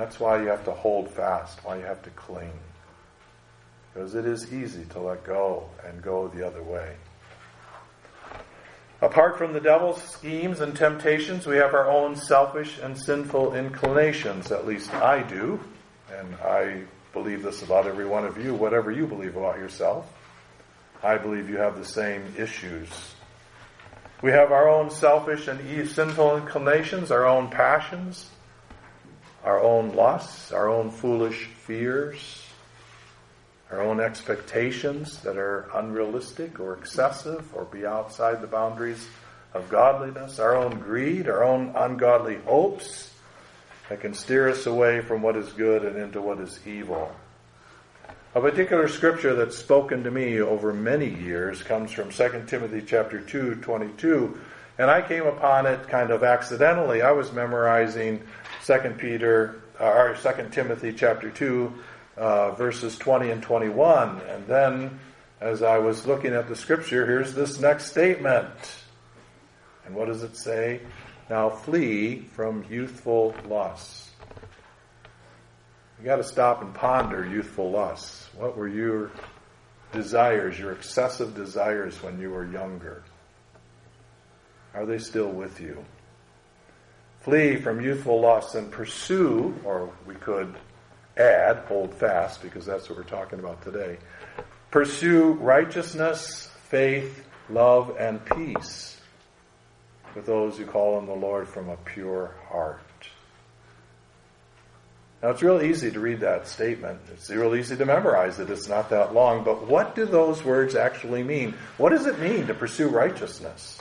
That's 0.00 0.18
why 0.18 0.40
you 0.40 0.48
have 0.48 0.64
to 0.64 0.72
hold 0.72 1.10
fast, 1.10 1.62
why 1.62 1.76
you 1.76 1.84
have 1.84 2.00
to 2.04 2.10
cling. 2.10 2.54
Because 3.92 4.14
it 4.14 4.24
is 4.24 4.50
easy 4.50 4.86
to 4.92 4.98
let 4.98 5.24
go 5.24 5.68
and 5.86 6.00
go 6.02 6.26
the 6.28 6.46
other 6.46 6.62
way. 6.62 6.96
Apart 9.02 9.36
from 9.36 9.52
the 9.52 9.60
devil's 9.60 10.02
schemes 10.02 10.60
and 10.60 10.74
temptations, 10.74 11.46
we 11.46 11.56
have 11.56 11.74
our 11.74 11.86
own 11.86 12.16
selfish 12.16 12.78
and 12.78 12.98
sinful 12.98 13.54
inclinations. 13.54 14.50
At 14.50 14.66
least 14.66 14.90
I 14.94 15.22
do. 15.22 15.60
And 16.18 16.34
I 16.36 16.84
believe 17.12 17.42
this 17.42 17.62
about 17.62 17.86
every 17.86 18.06
one 18.06 18.24
of 18.24 18.42
you, 18.42 18.54
whatever 18.54 18.90
you 18.90 19.06
believe 19.06 19.36
about 19.36 19.58
yourself. 19.58 20.10
I 21.02 21.18
believe 21.18 21.50
you 21.50 21.58
have 21.58 21.76
the 21.76 21.84
same 21.84 22.22
issues. 22.38 22.88
We 24.22 24.30
have 24.30 24.50
our 24.50 24.66
own 24.66 24.88
selfish 24.88 25.46
and 25.46 25.60
sinful 25.90 26.38
inclinations, 26.38 27.10
our 27.10 27.26
own 27.26 27.50
passions, 27.50 28.30
our 29.44 29.60
own 29.60 29.94
lusts, 29.94 30.52
our 30.52 30.68
own 30.68 30.90
foolish 30.90 31.44
fears, 31.44 32.44
our 33.70 33.80
own 33.80 34.00
expectations 34.00 35.18
that 35.20 35.36
are 35.36 35.70
unrealistic 35.74 36.58
or 36.60 36.74
excessive 36.74 37.54
or 37.54 37.64
be 37.64 37.86
outside 37.86 38.40
the 38.40 38.46
boundaries 38.46 39.08
of 39.54 39.68
godliness, 39.68 40.38
our 40.38 40.56
own 40.56 40.78
greed, 40.80 41.28
our 41.28 41.44
own 41.44 41.72
ungodly 41.76 42.36
hopes 42.46 43.12
that 43.88 44.00
can 44.00 44.14
steer 44.14 44.48
us 44.48 44.66
away 44.66 45.00
from 45.00 45.22
what 45.22 45.36
is 45.36 45.52
good 45.52 45.84
and 45.84 45.96
into 45.96 46.20
what 46.20 46.38
is 46.40 46.60
evil. 46.66 47.14
A 48.34 48.40
particular 48.40 48.86
scripture 48.86 49.34
that's 49.34 49.58
spoken 49.58 50.04
to 50.04 50.10
me 50.10 50.40
over 50.40 50.72
many 50.72 51.08
years 51.08 51.64
comes 51.64 51.90
from 51.90 52.10
2 52.10 52.44
Timothy 52.46 52.82
chapter 52.86 53.20
2, 53.20 53.56
22, 53.56 54.38
and 54.78 54.88
I 54.88 55.02
came 55.02 55.26
upon 55.26 55.66
it 55.66 55.88
kind 55.88 56.12
of 56.12 56.22
accidentally. 56.22 57.02
I 57.02 57.10
was 57.10 57.32
memorizing 57.32 58.22
2 58.64 58.94
Peter, 58.98 59.62
uh, 59.80 59.84
or 59.84 60.16
Second 60.16 60.52
Timothy 60.52 60.92
chapter 60.92 61.30
2, 61.30 61.72
uh, 62.16 62.50
verses 62.52 62.98
20 62.98 63.30
and 63.30 63.42
21, 63.42 64.20
and 64.28 64.46
then 64.46 65.00
as 65.40 65.62
I 65.62 65.78
was 65.78 66.06
looking 66.06 66.34
at 66.34 66.48
the 66.48 66.56
scripture, 66.56 67.06
here's 67.06 67.32
this 67.32 67.58
next 67.58 67.86
statement. 67.86 68.50
And 69.86 69.94
what 69.94 70.06
does 70.08 70.22
it 70.22 70.36
say? 70.36 70.80
Now 71.30 71.48
flee 71.48 72.20
from 72.34 72.64
youthful 72.68 73.34
lusts. 73.48 74.10
You 75.98 76.04
got 76.04 76.16
to 76.16 76.24
stop 76.24 76.60
and 76.62 76.74
ponder 76.74 77.26
youthful 77.26 77.70
lusts. 77.70 78.28
What 78.36 78.56
were 78.56 78.68
your 78.68 79.10
desires, 79.92 80.58
your 80.58 80.72
excessive 80.72 81.34
desires 81.34 82.02
when 82.02 82.20
you 82.20 82.30
were 82.30 82.44
younger? 82.44 83.02
Are 84.74 84.86
they 84.86 84.98
still 84.98 85.28
with 85.28 85.60
you? 85.60 85.84
Flee 87.20 87.56
from 87.56 87.80
youthful 87.80 88.20
lusts 88.20 88.54
and 88.54 88.70
pursue, 88.70 89.54
or 89.64 89.92
we 90.06 90.14
could 90.14 90.54
add, 91.16 91.58
hold 91.68 91.94
fast, 91.94 92.42
because 92.42 92.64
that's 92.64 92.88
what 92.88 92.96
we're 92.98 93.04
talking 93.04 93.38
about 93.38 93.62
today. 93.62 93.98
Pursue 94.70 95.32
righteousness, 95.32 96.50
faith, 96.68 97.26
love, 97.50 97.96
and 97.98 98.24
peace 98.24 98.98
with 100.14 100.24
those 100.26 100.56
who 100.56 100.64
call 100.64 100.96
on 100.96 101.06
the 101.06 101.12
Lord 101.12 101.48
from 101.48 101.68
a 101.68 101.76
pure 101.76 102.34
heart. 102.48 102.80
Now, 105.22 105.28
it's 105.28 105.42
real 105.42 105.60
easy 105.60 105.90
to 105.90 106.00
read 106.00 106.20
that 106.20 106.48
statement. 106.48 106.98
It's 107.12 107.28
real 107.28 107.54
easy 107.54 107.76
to 107.76 107.84
memorize 107.84 108.38
it. 108.38 108.48
It's 108.48 108.68
not 108.68 108.88
that 108.88 109.12
long. 109.12 109.44
But 109.44 109.68
what 109.68 109.94
do 109.94 110.06
those 110.06 110.42
words 110.42 110.74
actually 110.74 111.22
mean? 111.22 111.54
What 111.76 111.90
does 111.90 112.06
it 112.06 112.18
mean 112.18 112.46
to 112.46 112.54
pursue 112.54 112.88
righteousness? 112.88 113.78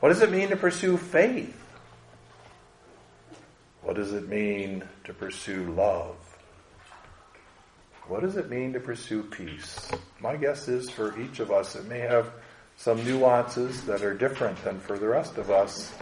What 0.00 0.08
does 0.08 0.20
it 0.20 0.32
mean 0.32 0.48
to 0.48 0.56
pursue 0.56 0.96
faith? 0.96 1.54
What 3.82 3.96
does 3.96 4.12
it 4.12 4.28
mean 4.28 4.84
to 5.04 5.14
pursue 5.14 5.72
love? 5.72 6.16
What 8.06 8.22
does 8.22 8.36
it 8.36 8.48
mean 8.48 8.72
to 8.72 8.80
pursue 8.80 9.22
peace? 9.22 9.90
My 10.20 10.36
guess 10.36 10.66
is 10.68 10.88
for 10.90 11.18
each 11.20 11.40
of 11.40 11.50
us, 11.50 11.76
it 11.76 11.86
may 11.86 12.00
have 12.00 12.32
some 12.76 13.04
nuances 13.04 13.84
that 13.84 14.02
are 14.02 14.14
different 14.14 14.62
than 14.64 14.80
for 14.80 14.98
the 14.98 15.08
rest 15.08 15.36
of 15.36 15.50
us. 15.50 15.92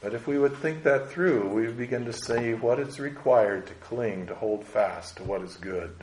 But 0.00 0.14
if 0.14 0.26
we 0.26 0.38
would 0.38 0.56
think 0.56 0.84
that 0.84 1.10
through, 1.10 1.48
we 1.48 1.66
would 1.66 1.78
begin 1.78 2.04
to 2.04 2.12
see 2.12 2.54
what 2.54 2.78
is 2.78 3.00
required 3.00 3.66
to 3.66 3.74
cling, 3.74 4.26
to 4.26 4.34
hold 4.34 4.64
fast 4.64 5.16
to 5.16 5.24
what 5.24 5.42
is 5.42 5.56
good. 5.56 5.94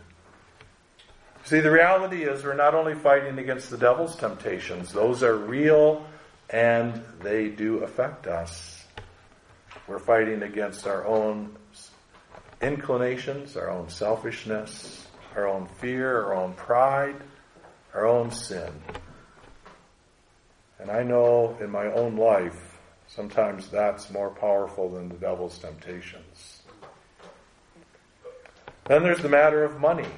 See, 1.45 1.59
the 1.59 1.71
reality 1.71 2.23
is 2.23 2.43
we're 2.43 2.55
not 2.55 2.73
only 2.73 2.95
fighting 2.95 3.37
against 3.37 3.69
the 3.69 3.77
devil's 3.77 4.15
temptations, 4.15 4.91
those 4.91 5.21
are 5.21 5.35
real 5.35 6.05
and 6.49 7.03
they 7.21 7.49
do 7.49 7.83
affect 7.83 8.25
us. 8.25 8.74
We're 9.87 9.99
fighting 9.99 10.43
against 10.43 10.87
our 10.87 11.05
own 11.05 11.55
inclinations, 12.61 13.55
our 13.55 13.69
own 13.69 13.89
selfishness, 13.89 15.07
our 15.35 15.47
own 15.47 15.67
fear, 15.79 16.23
our 16.23 16.35
own 16.35 16.53
pride, 16.53 17.15
our 17.93 18.05
own 18.05 18.31
sin. 18.31 18.71
And 20.79 20.89
I 20.89 21.03
know 21.03 21.57
in 21.61 21.69
my 21.69 21.85
own 21.85 22.15
life 22.15 22.75
Sometimes 23.07 23.69
that's 23.69 24.11
more 24.11 24.29
powerful 24.29 24.89
than 24.89 25.09
the 25.09 25.15
devil's 25.15 25.57
temptations. 25.57 26.63
Then 28.85 29.03
there's 29.03 29.21
the 29.21 29.29
matter 29.29 29.63
of 29.63 29.79
money. 29.79 30.09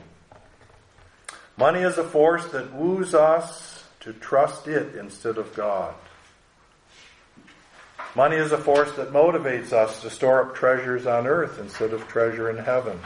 Money 1.57 1.81
is 1.81 1.97
a 1.97 2.03
force 2.03 2.45
that 2.47 2.73
woos 2.73 3.13
us 3.13 3.83
to 4.01 4.13
trust 4.13 4.67
it 4.67 4.95
instead 4.95 5.37
of 5.37 5.53
God. 5.55 5.93
Money 8.17 8.37
is 8.37 8.51
a 8.51 8.57
force 8.57 8.91
that 8.93 9.13
motivates 9.13 9.71
us 9.73 10.01
to 10.01 10.09
store 10.09 10.41
up 10.41 10.55
treasures 10.55 11.05
on 11.05 11.27
earth 11.27 11.59
instead 11.59 11.93
of 11.93 12.07
treasure 12.07 12.49
in 12.49 12.57
heaven. 12.57 12.99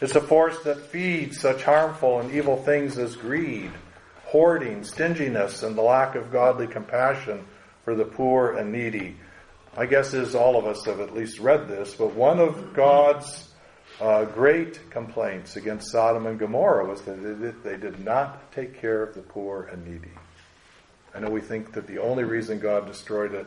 It's 0.00 0.16
a 0.16 0.20
force 0.22 0.58
that 0.62 0.80
feeds 0.80 1.38
such 1.38 1.62
harmful 1.62 2.20
and 2.20 2.32
evil 2.32 2.56
things 2.56 2.96
as 2.96 3.16
greed, 3.16 3.70
hoarding, 4.24 4.82
stinginess, 4.82 5.62
and 5.62 5.76
the 5.76 5.82
lack 5.82 6.14
of 6.14 6.32
godly 6.32 6.66
compassion 6.66 7.44
for 7.84 7.94
the 7.94 8.06
poor 8.06 8.52
and 8.52 8.72
needy. 8.72 9.14
My 9.76 9.84
guess 9.84 10.14
is 10.14 10.34
all 10.34 10.56
of 10.56 10.64
us 10.64 10.86
have 10.86 11.00
at 11.00 11.14
least 11.14 11.38
read 11.38 11.68
this, 11.68 11.92
but 11.92 12.14
one 12.14 12.40
of 12.40 12.72
God's 12.72 13.50
uh, 14.00 14.24
great 14.24 14.88
complaints 14.88 15.56
against 15.56 15.92
Sodom 15.92 16.24
and 16.24 16.38
Gomorrah 16.38 16.86
was 16.86 17.02
that 17.02 17.62
they 17.62 17.76
did 17.76 18.02
not 18.02 18.50
take 18.52 18.80
care 18.80 19.02
of 19.02 19.14
the 19.14 19.20
poor 19.20 19.64
and 19.64 19.84
needy. 19.84 20.14
I 21.14 21.20
know 21.20 21.28
we 21.28 21.42
think 21.42 21.74
that 21.74 21.86
the 21.86 21.98
only 21.98 22.24
reason 22.24 22.58
God 22.58 22.86
destroyed 22.86 23.34
it 23.34 23.46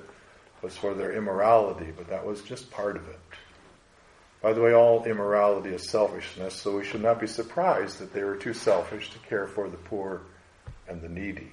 was 0.68 0.76
for 0.76 0.94
their 0.94 1.14
immorality, 1.14 1.94
but 1.96 2.10
that 2.10 2.26
was 2.26 2.42
just 2.42 2.70
part 2.70 2.98
of 2.98 3.08
it. 3.08 3.20
By 4.42 4.52
the 4.52 4.60
way, 4.60 4.74
all 4.74 5.06
immorality 5.06 5.70
is 5.70 5.90
selfishness, 5.90 6.56
so 6.56 6.76
we 6.76 6.84
should 6.84 7.02
not 7.02 7.22
be 7.22 7.28
surprised 7.28 8.00
that 8.00 8.14
they 8.14 8.26
were 8.26 8.36
too 8.36 8.54
selfish 8.54 9.10
to 9.12 9.20
care 9.20 9.48
for 9.48 9.70
the 9.70 9.78
poor 9.78 10.24
and 10.90 11.02
the 11.02 11.08
needy. 11.08 11.52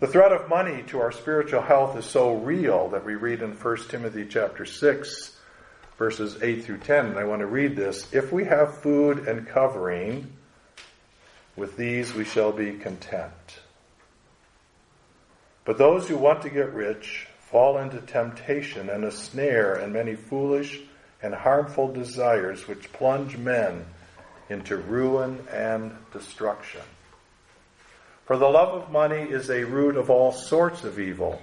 The 0.00 0.08
threat 0.08 0.32
of 0.32 0.48
money 0.48 0.82
to 0.88 0.98
our 0.98 1.12
spiritual 1.12 1.62
health 1.62 1.96
is 1.96 2.04
so 2.04 2.34
real 2.34 2.88
that 2.88 3.06
we 3.06 3.14
read 3.14 3.42
in 3.42 3.52
1 3.52 3.76
Timothy 3.88 4.26
chapter 4.28 4.64
6 4.64 5.36
verses 5.98 6.42
8 6.42 6.64
through 6.64 6.78
10 6.78 7.06
and 7.06 7.16
I 7.16 7.24
want 7.24 7.40
to 7.40 7.46
read 7.46 7.76
this. 7.76 8.12
If 8.12 8.32
we 8.32 8.44
have 8.46 8.78
food 8.78 9.28
and 9.28 9.46
covering, 9.46 10.32
with 11.54 11.76
these 11.76 12.12
we 12.12 12.24
shall 12.24 12.50
be 12.50 12.72
content. 12.72 13.60
But 15.64 15.78
those 15.78 16.08
who 16.08 16.16
want 16.16 16.42
to 16.42 16.50
get 16.50 16.72
rich 16.72 17.26
fall 17.50 17.78
into 17.78 18.00
temptation 18.00 18.88
and 18.88 19.04
a 19.04 19.10
snare 19.10 19.74
and 19.74 19.92
many 19.92 20.14
foolish 20.14 20.80
and 21.22 21.34
harmful 21.34 21.92
desires 21.92 22.66
which 22.66 22.92
plunge 22.92 23.36
men 23.36 23.84
into 24.48 24.76
ruin 24.76 25.46
and 25.52 25.92
destruction. 26.12 26.80
For 28.24 28.36
the 28.36 28.48
love 28.48 28.82
of 28.82 28.92
money 28.92 29.22
is 29.22 29.50
a 29.50 29.64
root 29.64 29.96
of 29.96 30.08
all 30.08 30.32
sorts 30.32 30.84
of 30.84 30.98
evil. 30.98 31.42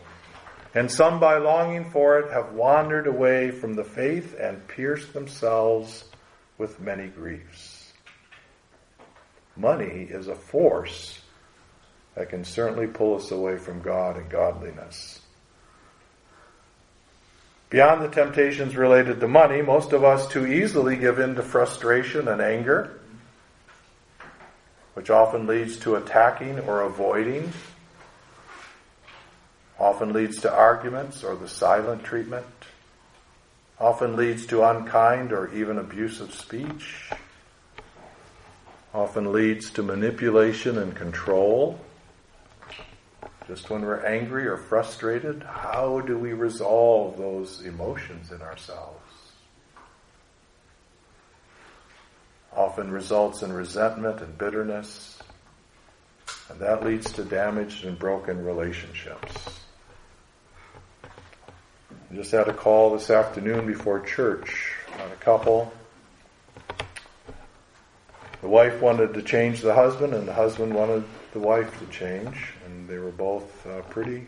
And 0.74 0.92
some, 0.92 1.20
by 1.20 1.38
longing 1.38 1.90
for 1.90 2.20
it, 2.20 2.32
have 2.32 2.54
wandered 2.54 3.08
away 3.08 3.52
from 3.52 3.74
the 3.74 3.84
faith 3.84 4.36
and 4.40 4.68
pierced 4.68 5.14
themselves 5.14 6.06
with 6.58 6.80
many 6.80 7.08
griefs. 7.08 7.92
Money 9.56 10.08
is 10.10 10.28
a 10.28 10.36
force 10.36 11.20
that 12.18 12.30
can 12.30 12.44
certainly 12.44 12.88
pull 12.88 13.16
us 13.16 13.32
away 13.32 13.58
from 13.58 13.82
God 13.82 14.18
and 14.18 14.30
godliness. 14.30 15.22
Beyond 17.70 18.02
the 18.02 18.10
temptations 18.10 18.76
related 18.76 19.20
to 19.20 19.28
money, 19.28 19.62
most 19.62 19.94
of 19.94 20.04
us 20.04 20.28
too 20.28 20.48
easily 20.48 20.96
give 20.96 21.20
in 21.20 21.36
to 21.36 21.44
frustration 21.44 22.28
and 22.28 22.42
anger 22.42 22.98
which 24.98 25.12
often 25.12 25.46
leads 25.46 25.78
to 25.78 25.96
attacking 25.96 26.60
or 26.62 26.82
avoiding, 26.82 27.54
often 29.78 30.12
leads 30.12 30.42
to 30.42 30.52
arguments 30.52 31.24
or 31.24 31.36
the 31.36 31.48
silent 31.48 32.04
treatment, 32.04 32.48
often 33.80 34.16
leads 34.16 34.48
to 34.48 34.64
unkind 34.64 35.32
or 35.32 35.54
even 35.54 35.78
abusive 35.78 36.34
speech, 36.34 37.12
often 38.92 39.32
leads 39.32 39.70
to 39.70 39.84
manipulation 39.84 40.80
and 40.80 40.96
control. 40.96 41.80
Just 43.48 43.70
when 43.70 43.82
we're 43.82 44.06
angry 44.06 44.46
or 44.46 44.58
frustrated, 44.58 45.44
how 45.44 46.02
do 46.02 46.18
we 46.18 46.34
resolve 46.34 47.18
those 47.18 47.62
emotions 47.62 48.32
in 48.32 48.42
ourselves? 48.42 49.02
often 52.58 52.92
results 52.92 53.44
in 53.44 53.54
resentment 53.54 54.20
and 54.20 54.36
bitterness, 54.38 55.20
and 56.50 56.60
that 56.60 56.84
leads 56.84 57.12
to 57.14 57.24
damaged 57.24 57.86
and 57.86 58.00
broken 58.00 58.44
relationships. 58.44 59.62
I 61.04 62.16
just 62.16 62.32
had 62.32 62.48
a 62.48 62.54
call 62.54 62.94
this 62.94 63.12
afternoon 63.12 63.68
before 63.68 64.00
church 64.00 64.74
on 65.00 65.12
a 65.12 65.16
couple. 65.16 65.72
The 68.42 68.48
wife 68.48 68.82
wanted 68.82 69.14
to 69.14 69.22
change 69.22 69.62
the 69.62 69.76
husband, 69.76 70.16
and 70.16 70.28
the 70.28 70.34
husband 70.34 70.74
wanted 70.74 71.04
the 71.34 71.40
wife 71.40 71.78
to 71.80 71.86
change, 71.88 72.54
they 72.88 72.98
were 72.98 73.12
both 73.12 73.66
uh, 73.68 73.82
pretty, 73.84 74.28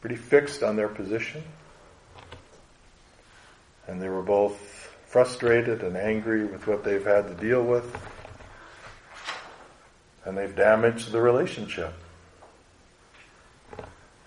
pretty 0.00 0.16
fixed 0.16 0.62
on 0.62 0.76
their 0.76 0.88
position, 0.88 1.42
and 3.86 4.00
they 4.00 4.08
were 4.08 4.22
both 4.22 4.94
frustrated 5.06 5.82
and 5.82 5.96
angry 5.96 6.44
with 6.44 6.66
what 6.66 6.84
they've 6.84 7.04
had 7.04 7.26
to 7.28 7.34
deal 7.34 7.62
with, 7.62 7.96
and 10.24 10.38
they've 10.38 10.54
damaged 10.54 11.10
the 11.10 11.20
relationship. 11.20 11.92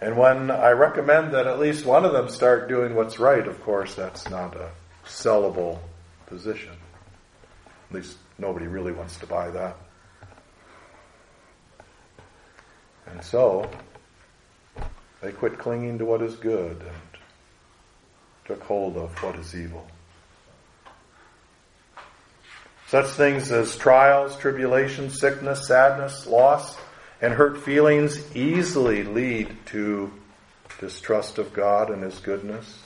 And 0.01 0.17
when 0.17 0.51
I 0.51 0.71
recommend 0.71 1.33
that 1.33 1.47
at 1.47 1.57
least 1.57 1.85
one 1.85 2.05
of 2.05 2.11
them 2.11 2.29
start 2.29 2.67
doing 2.67 2.95
what's 2.95 3.17
right, 3.17 3.47
of 3.47 3.61
course, 3.63 3.95
that's 3.95 4.29
not 4.29 4.55
a 4.55 4.69
sellable 5.05 5.79
position. 6.27 6.73
At 7.89 7.95
least 7.95 8.17
nobody 8.37 8.67
really 8.67 8.91
wants 8.91 9.17
to 9.17 9.25
buy 9.25 9.49
that. 9.51 9.77
And 13.15 13.23
so, 13.23 13.71
they 15.21 15.31
quit 15.31 15.57
clinging 15.57 15.99
to 15.99 16.05
what 16.05 16.21
is 16.21 16.35
good 16.35 16.81
and 16.81 17.21
took 18.43 18.61
hold 18.63 18.97
of 18.97 19.23
what 19.23 19.37
is 19.37 19.55
evil. 19.55 19.87
Such 22.87 23.05
things 23.05 23.53
as 23.53 23.77
trials, 23.77 24.35
tribulations, 24.35 25.17
sickness, 25.17 25.65
sadness, 25.65 26.27
loss, 26.27 26.77
and 27.21 27.33
hurt 27.33 27.57
feelings 27.57 28.35
easily 28.35 29.03
lead 29.03 29.55
to 29.67 30.11
distrust 30.81 31.37
of 31.37 31.53
God 31.53 31.89
and 31.89 32.03
His 32.03 32.19
goodness, 32.19 32.83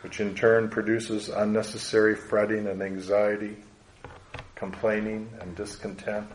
which 0.00 0.18
in 0.18 0.34
turn 0.34 0.68
produces 0.68 1.28
unnecessary 1.28 2.16
fretting 2.16 2.66
and 2.66 2.82
anxiety, 2.82 3.58
complaining 4.56 5.30
and 5.40 5.54
discontent, 5.54 6.28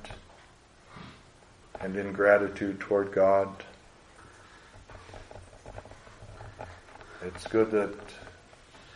and 1.81 1.96
ingratitude 1.96 2.79
toward 2.79 3.12
God. 3.12 3.50
It's 7.24 7.48
good 7.48 7.72
that 7.72 7.93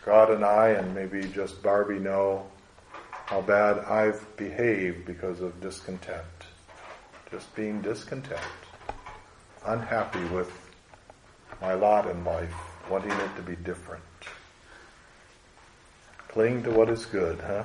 God 0.04 0.30
and 0.30 0.44
I, 0.44 0.70
and 0.70 0.94
maybe 0.94 1.22
just 1.28 1.62
Barbie, 1.62 1.98
know 1.98 2.46
how 3.26 3.40
bad 3.40 3.78
I've 3.80 4.36
behaved 4.36 5.06
because 5.06 5.40
of 5.40 5.60
discontent. 5.60 6.26
Just 7.30 7.54
being 7.54 7.80
discontent. 7.80 8.40
Unhappy 9.66 10.24
with 10.26 10.50
my 11.60 11.74
lot 11.74 12.10
in 12.10 12.24
life, 12.24 12.54
wanting 12.90 13.12
it 13.12 13.36
to 13.36 13.42
be 13.42 13.56
different. 13.56 14.02
Cling 16.28 16.62
to 16.64 16.70
what 16.70 16.88
is 16.88 17.06
good, 17.06 17.38
huh? 17.40 17.64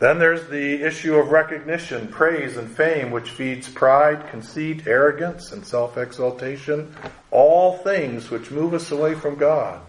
Then 0.00 0.18
there's 0.18 0.48
the 0.48 0.82
issue 0.82 1.16
of 1.16 1.28
recognition, 1.28 2.08
praise, 2.08 2.56
and 2.56 2.68
fame, 2.68 3.10
which 3.10 3.30
feeds 3.30 3.68
pride, 3.68 4.28
conceit, 4.28 4.86
arrogance, 4.86 5.52
and 5.52 5.64
self 5.64 5.96
exaltation, 5.96 6.94
all 7.30 7.78
things 7.78 8.30
which 8.30 8.50
move 8.50 8.74
us 8.74 8.90
away 8.90 9.14
from 9.14 9.36
God. 9.36 9.80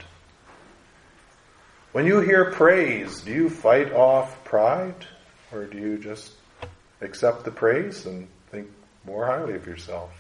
When 1.91 2.05
you 2.05 2.19
hear 2.19 2.51
praise, 2.51 3.21
do 3.21 3.31
you 3.31 3.49
fight 3.49 3.93
off 3.93 4.43
pride? 4.43 5.05
Or 5.51 5.63
do 5.63 5.77
you 5.77 5.97
just 5.97 6.33
accept 7.01 7.45
the 7.45 7.51
praise 7.51 8.05
and 8.05 8.27
think 8.51 8.67
more 9.05 9.25
highly 9.25 9.55
of 9.55 9.65
yourself? 9.65 10.11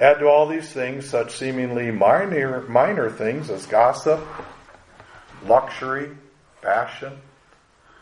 Add 0.00 0.18
to 0.18 0.26
all 0.26 0.46
these 0.46 0.68
things 0.68 1.08
such 1.08 1.36
seemingly 1.36 1.90
minor, 1.90 2.62
minor 2.62 3.10
things 3.10 3.50
as 3.50 3.66
gossip, 3.66 4.24
luxury, 5.44 6.10
passion, 6.62 7.18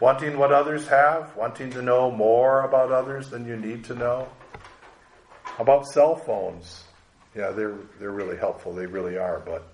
wanting 0.01 0.39
what 0.39 0.53
others 0.53 0.87
have, 0.89 1.35
wanting 1.37 1.71
to 1.71 1.83
know 1.83 2.11
more 2.11 2.63
about 2.63 2.93
others 2.93 3.31
than 3.31 3.47
you 3.47 3.57
need 3.57 3.85
to 3.85 3.95
know. 3.95 4.29
About 5.59 5.87
cell 5.87 6.17
phones. 6.17 6.85
Yeah, 7.35 7.51
they're, 7.51 7.77
they're 7.99 8.11
really 8.11 8.37
helpful. 8.37 8.75
They 8.75 8.87
really 8.87 9.17
are, 9.19 9.41
but 9.41 9.67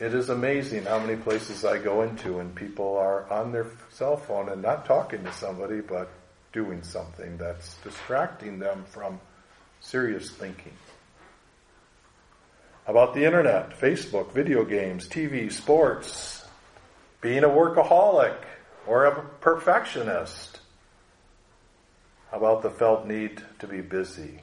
it 0.00 0.14
is 0.14 0.30
amazing 0.30 0.84
how 0.84 0.98
many 0.98 1.16
places 1.16 1.64
I 1.64 1.78
go 1.78 2.02
into 2.02 2.38
and 2.38 2.54
people 2.54 2.96
are 2.96 3.30
on 3.30 3.52
their 3.52 3.66
cell 3.90 4.16
phone 4.16 4.48
and 4.48 4.62
not 4.62 4.86
talking 4.86 5.22
to 5.24 5.32
somebody, 5.32 5.80
but 5.80 6.08
doing 6.52 6.82
something 6.82 7.36
that's 7.36 7.76
distracting 7.84 8.58
them 8.58 8.84
from 8.88 9.20
serious 9.80 10.30
thinking. 10.30 10.72
About 12.86 13.14
the 13.14 13.24
internet, 13.24 13.78
Facebook, 13.78 14.32
video 14.32 14.64
games, 14.64 15.06
TV, 15.06 15.52
sports, 15.52 16.39
being 17.20 17.44
a 17.44 17.48
workaholic 17.48 18.36
or 18.86 19.04
a 19.04 19.22
perfectionist. 19.40 20.60
How 22.30 22.38
about 22.38 22.62
the 22.62 22.70
felt 22.70 23.06
need 23.06 23.42
to 23.58 23.66
be 23.66 23.80
busy? 23.80 24.40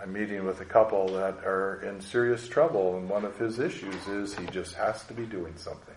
I'm 0.00 0.12
meeting 0.12 0.44
with 0.44 0.60
a 0.60 0.64
couple 0.64 1.08
that 1.14 1.44
are 1.44 1.82
in 1.82 2.00
serious 2.00 2.48
trouble, 2.48 2.96
and 2.96 3.08
one 3.08 3.24
of 3.24 3.36
his 3.36 3.58
issues 3.58 4.06
is 4.06 4.36
he 4.36 4.46
just 4.46 4.74
has 4.74 5.04
to 5.06 5.14
be 5.14 5.26
doing 5.26 5.54
something. 5.56 5.94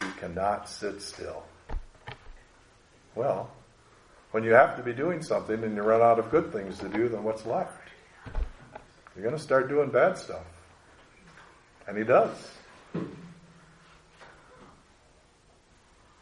He 0.00 0.08
cannot 0.18 0.68
sit 0.68 1.02
still. 1.02 1.42
Well, 3.14 3.50
when 4.30 4.44
you 4.44 4.52
have 4.52 4.76
to 4.76 4.82
be 4.82 4.92
doing 4.92 5.22
something 5.22 5.62
and 5.62 5.74
you 5.74 5.82
run 5.82 6.00
out 6.00 6.18
of 6.18 6.30
good 6.30 6.52
things 6.52 6.78
to 6.78 6.88
do, 6.88 7.08
then 7.08 7.24
what's 7.24 7.44
left? 7.44 7.88
You're 9.14 9.24
going 9.24 9.36
to 9.36 9.42
start 9.42 9.68
doing 9.68 9.90
bad 9.90 10.16
stuff. 10.16 10.44
And 11.86 11.98
he 11.98 12.04
does. 12.04 12.36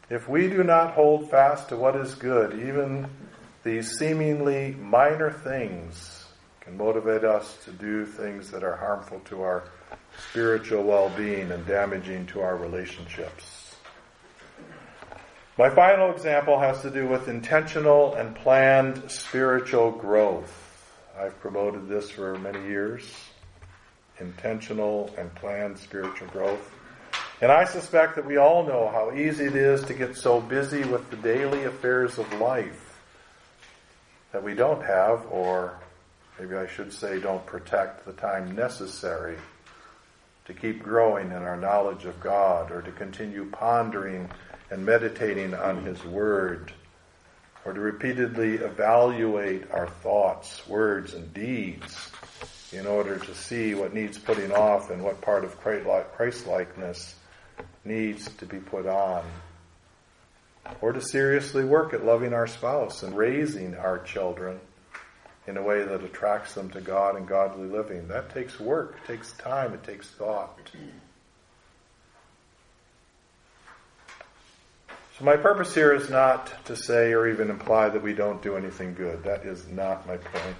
If 0.09 0.27
we 0.27 0.47
do 0.47 0.63
not 0.63 0.93
hold 0.93 1.29
fast 1.29 1.69
to 1.69 1.75
what 1.75 1.95
is 1.95 2.15
good, 2.15 2.67
even 2.67 3.07
these 3.63 3.91
seemingly 3.99 4.73
minor 4.73 5.29
things 5.29 6.25
can 6.61 6.75
motivate 6.75 7.23
us 7.23 7.57
to 7.65 7.71
do 7.71 8.07
things 8.07 8.49
that 8.49 8.63
are 8.63 8.75
harmful 8.75 9.19
to 9.25 9.43
our 9.43 9.65
spiritual 10.31 10.81
well-being 10.81 11.51
and 11.51 11.63
damaging 11.67 12.25
to 12.27 12.41
our 12.41 12.55
relationships. 12.55 13.75
My 15.59 15.69
final 15.69 16.11
example 16.11 16.59
has 16.59 16.81
to 16.81 16.89
do 16.89 17.07
with 17.07 17.27
intentional 17.27 18.15
and 18.15 18.35
planned 18.35 19.11
spiritual 19.11 19.91
growth. 19.91 20.95
I've 21.19 21.39
promoted 21.39 21.87
this 21.87 22.09
for 22.09 22.35
many 22.39 22.61
years. 22.67 23.13
Intentional 24.19 25.13
and 25.19 25.33
planned 25.35 25.77
spiritual 25.77 26.29
growth. 26.29 26.73
And 27.41 27.51
I 27.53 27.63
suspect 27.63 28.15
that 28.17 28.25
we 28.25 28.35
all 28.35 28.65
know 28.65 28.89
how 28.89 29.13
easy 29.13 29.45
it 29.45 29.55
is 29.55 29.81
to 29.85 29.93
get 29.93 30.17
so 30.17 30.41
busy 30.41 30.83
with 30.83 31.09
the 31.09 31.15
daily 31.15 31.63
affairs 31.63 32.17
of 32.17 32.31
life 32.33 32.99
that 34.33 34.43
we 34.43 34.53
don't 34.53 34.83
have 34.83 35.25
or 35.31 35.79
maybe 36.37 36.55
I 36.55 36.67
should 36.67 36.91
say, 36.91 37.19
don't 37.19 37.45
protect 37.45 38.05
the 38.05 38.11
time 38.11 38.55
necessary 38.55 39.37
to 40.45 40.53
keep 40.53 40.83
growing 40.83 41.27
in 41.27 41.37
our 41.43 41.55
knowledge 41.55 42.03
of 42.03 42.19
God 42.19 42.71
or 42.71 42.81
to 42.81 42.91
continue 42.91 43.45
pondering 43.51 44.29
and 44.69 44.85
meditating 44.85 45.53
on 45.53 45.85
His 45.85 46.03
Word 46.03 46.73
or 47.63 47.71
to 47.71 47.79
repeatedly 47.79 48.55
evaluate 48.55 49.71
our 49.71 49.87
thoughts, 49.87 50.67
words, 50.67 51.13
and 51.13 51.33
deeds 51.33 52.11
in 52.73 52.85
order 52.85 53.17
to 53.17 53.33
see 53.33 53.75
what 53.75 53.93
needs 53.93 54.17
putting 54.17 54.51
off 54.51 54.89
and 54.89 55.03
what 55.03 55.21
part 55.21 55.45
of 55.45 55.59
Christ-likeness 55.61 57.15
needs 57.83 58.29
to 58.35 58.45
be 58.45 58.59
put 58.59 58.85
on. 58.85 59.23
Or 60.81 60.91
to 60.91 61.01
seriously 61.01 61.63
work 61.63 61.93
at 61.93 62.05
loving 62.05 62.33
our 62.33 62.47
spouse 62.47 63.03
and 63.03 63.17
raising 63.17 63.75
our 63.75 63.99
children 63.99 64.59
in 65.47 65.57
a 65.57 65.63
way 65.63 65.83
that 65.83 66.03
attracts 66.03 66.53
them 66.53 66.69
to 66.69 66.81
God 66.81 67.15
and 67.15 67.27
godly 67.27 67.67
living. 67.67 68.07
That 68.07 68.33
takes 68.33 68.59
work, 68.59 69.05
takes 69.07 69.31
time, 69.33 69.73
it 69.73 69.83
takes 69.83 70.07
thought. 70.09 70.59
So 75.17 75.25
my 75.25 75.35
purpose 75.35 75.73
here 75.73 75.93
is 75.93 76.09
not 76.09 76.65
to 76.65 76.75
say 76.75 77.13
or 77.13 77.27
even 77.27 77.49
imply 77.49 77.89
that 77.89 78.01
we 78.01 78.13
don't 78.13 78.41
do 78.41 78.55
anything 78.55 78.93
good. 78.93 79.23
That 79.23 79.43
is 79.43 79.67
not 79.67 80.07
my 80.07 80.17
point. 80.17 80.55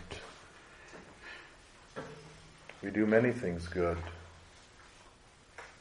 We 2.81 2.89
do 2.89 3.05
many 3.05 3.31
things 3.31 3.67
good. 3.67 3.97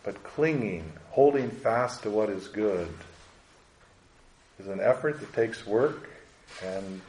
But 0.02 0.22
clinging, 0.22 0.92
holding 1.10 1.50
fast 1.50 2.02
to 2.04 2.10
what 2.10 2.30
is 2.30 2.48
good, 2.48 2.88
is 4.58 4.68
an 4.68 4.80
effort 4.80 5.20
that 5.20 5.32
takes 5.32 5.66
work 5.66 6.08
and 6.64 7.00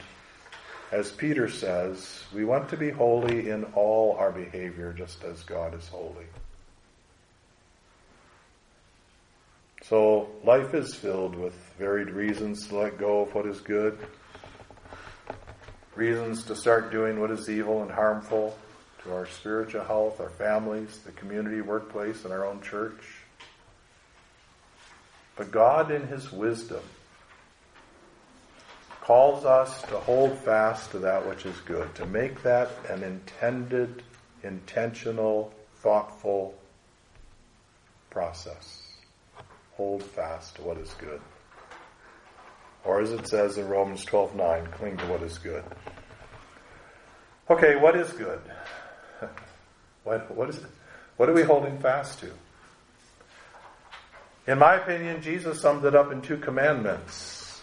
as 0.91 1.11
Peter 1.11 1.47
says, 1.47 2.23
we 2.33 2.43
want 2.43 2.69
to 2.69 2.77
be 2.77 2.89
holy 2.89 3.49
in 3.49 3.63
all 3.75 4.15
our 4.17 4.31
behavior 4.31 4.91
just 4.91 5.23
as 5.23 5.43
God 5.43 5.75
is 5.75 5.87
holy. 5.87 6.25
So 9.83 10.29
life 10.43 10.73
is 10.73 10.95
filled 10.95 11.35
with 11.35 11.53
varied 11.77 12.09
reasons 12.09 12.67
to 12.67 12.77
let 12.77 12.97
go 12.97 13.21
of 13.21 13.35
what 13.35 13.45
is 13.45 13.61
good, 13.61 13.99
reasons 15.95 16.43
to 16.45 16.55
start 16.55 16.91
doing 16.91 17.19
what 17.19 17.31
is 17.31 17.49
evil 17.49 17.83
and 17.83 17.91
harmful 17.91 18.57
to 19.03 19.13
our 19.13 19.25
spiritual 19.27 19.83
health, 19.83 20.19
our 20.19 20.29
families, 20.29 20.99
the 21.05 21.11
community, 21.13 21.61
workplace, 21.61 22.25
and 22.25 22.33
our 22.33 22.45
own 22.45 22.61
church. 22.61 23.01
But 25.35 25.51
God 25.51 25.91
in 25.91 26.07
His 26.07 26.31
wisdom 26.31 26.81
calls 29.01 29.45
us 29.45 29.81
to 29.83 29.97
hold 29.97 30.37
fast 30.37 30.91
to 30.91 30.99
that 30.99 31.27
which 31.27 31.45
is 31.45 31.55
good, 31.61 31.93
to 31.95 32.05
make 32.05 32.43
that 32.43 32.69
an 32.89 33.03
intended, 33.03 34.03
intentional, 34.43 35.53
thoughtful 35.77 36.53
process. 38.09 38.93
Hold 39.73 40.03
fast 40.03 40.55
to 40.57 40.61
what 40.61 40.77
is 40.77 40.93
good. 40.95 41.21
Or 42.83 43.01
as 43.01 43.11
it 43.11 43.27
says 43.27 43.57
in 43.57 43.67
Romans 43.67 44.05
12:9, 44.05 44.71
cling 44.73 44.97
to 44.97 45.05
what 45.07 45.23
is 45.23 45.37
good. 45.37 45.63
Okay, 47.49 47.75
what 47.77 47.95
is 47.95 48.11
good? 48.11 48.41
What, 50.03 50.35
what 50.35 50.49
is? 50.49 50.59
What 51.17 51.29
are 51.29 51.33
we 51.33 51.43
holding 51.43 51.77
fast 51.79 52.19
to? 52.19 52.31
In 54.47 54.57
my 54.57 54.75
opinion, 54.75 55.21
Jesus 55.21 55.61
summed 55.61 55.85
it 55.85 55.95
up 55.95 56.11
in 56.11 56.21
two 56.21 56.37
commandments. 56.37 57.61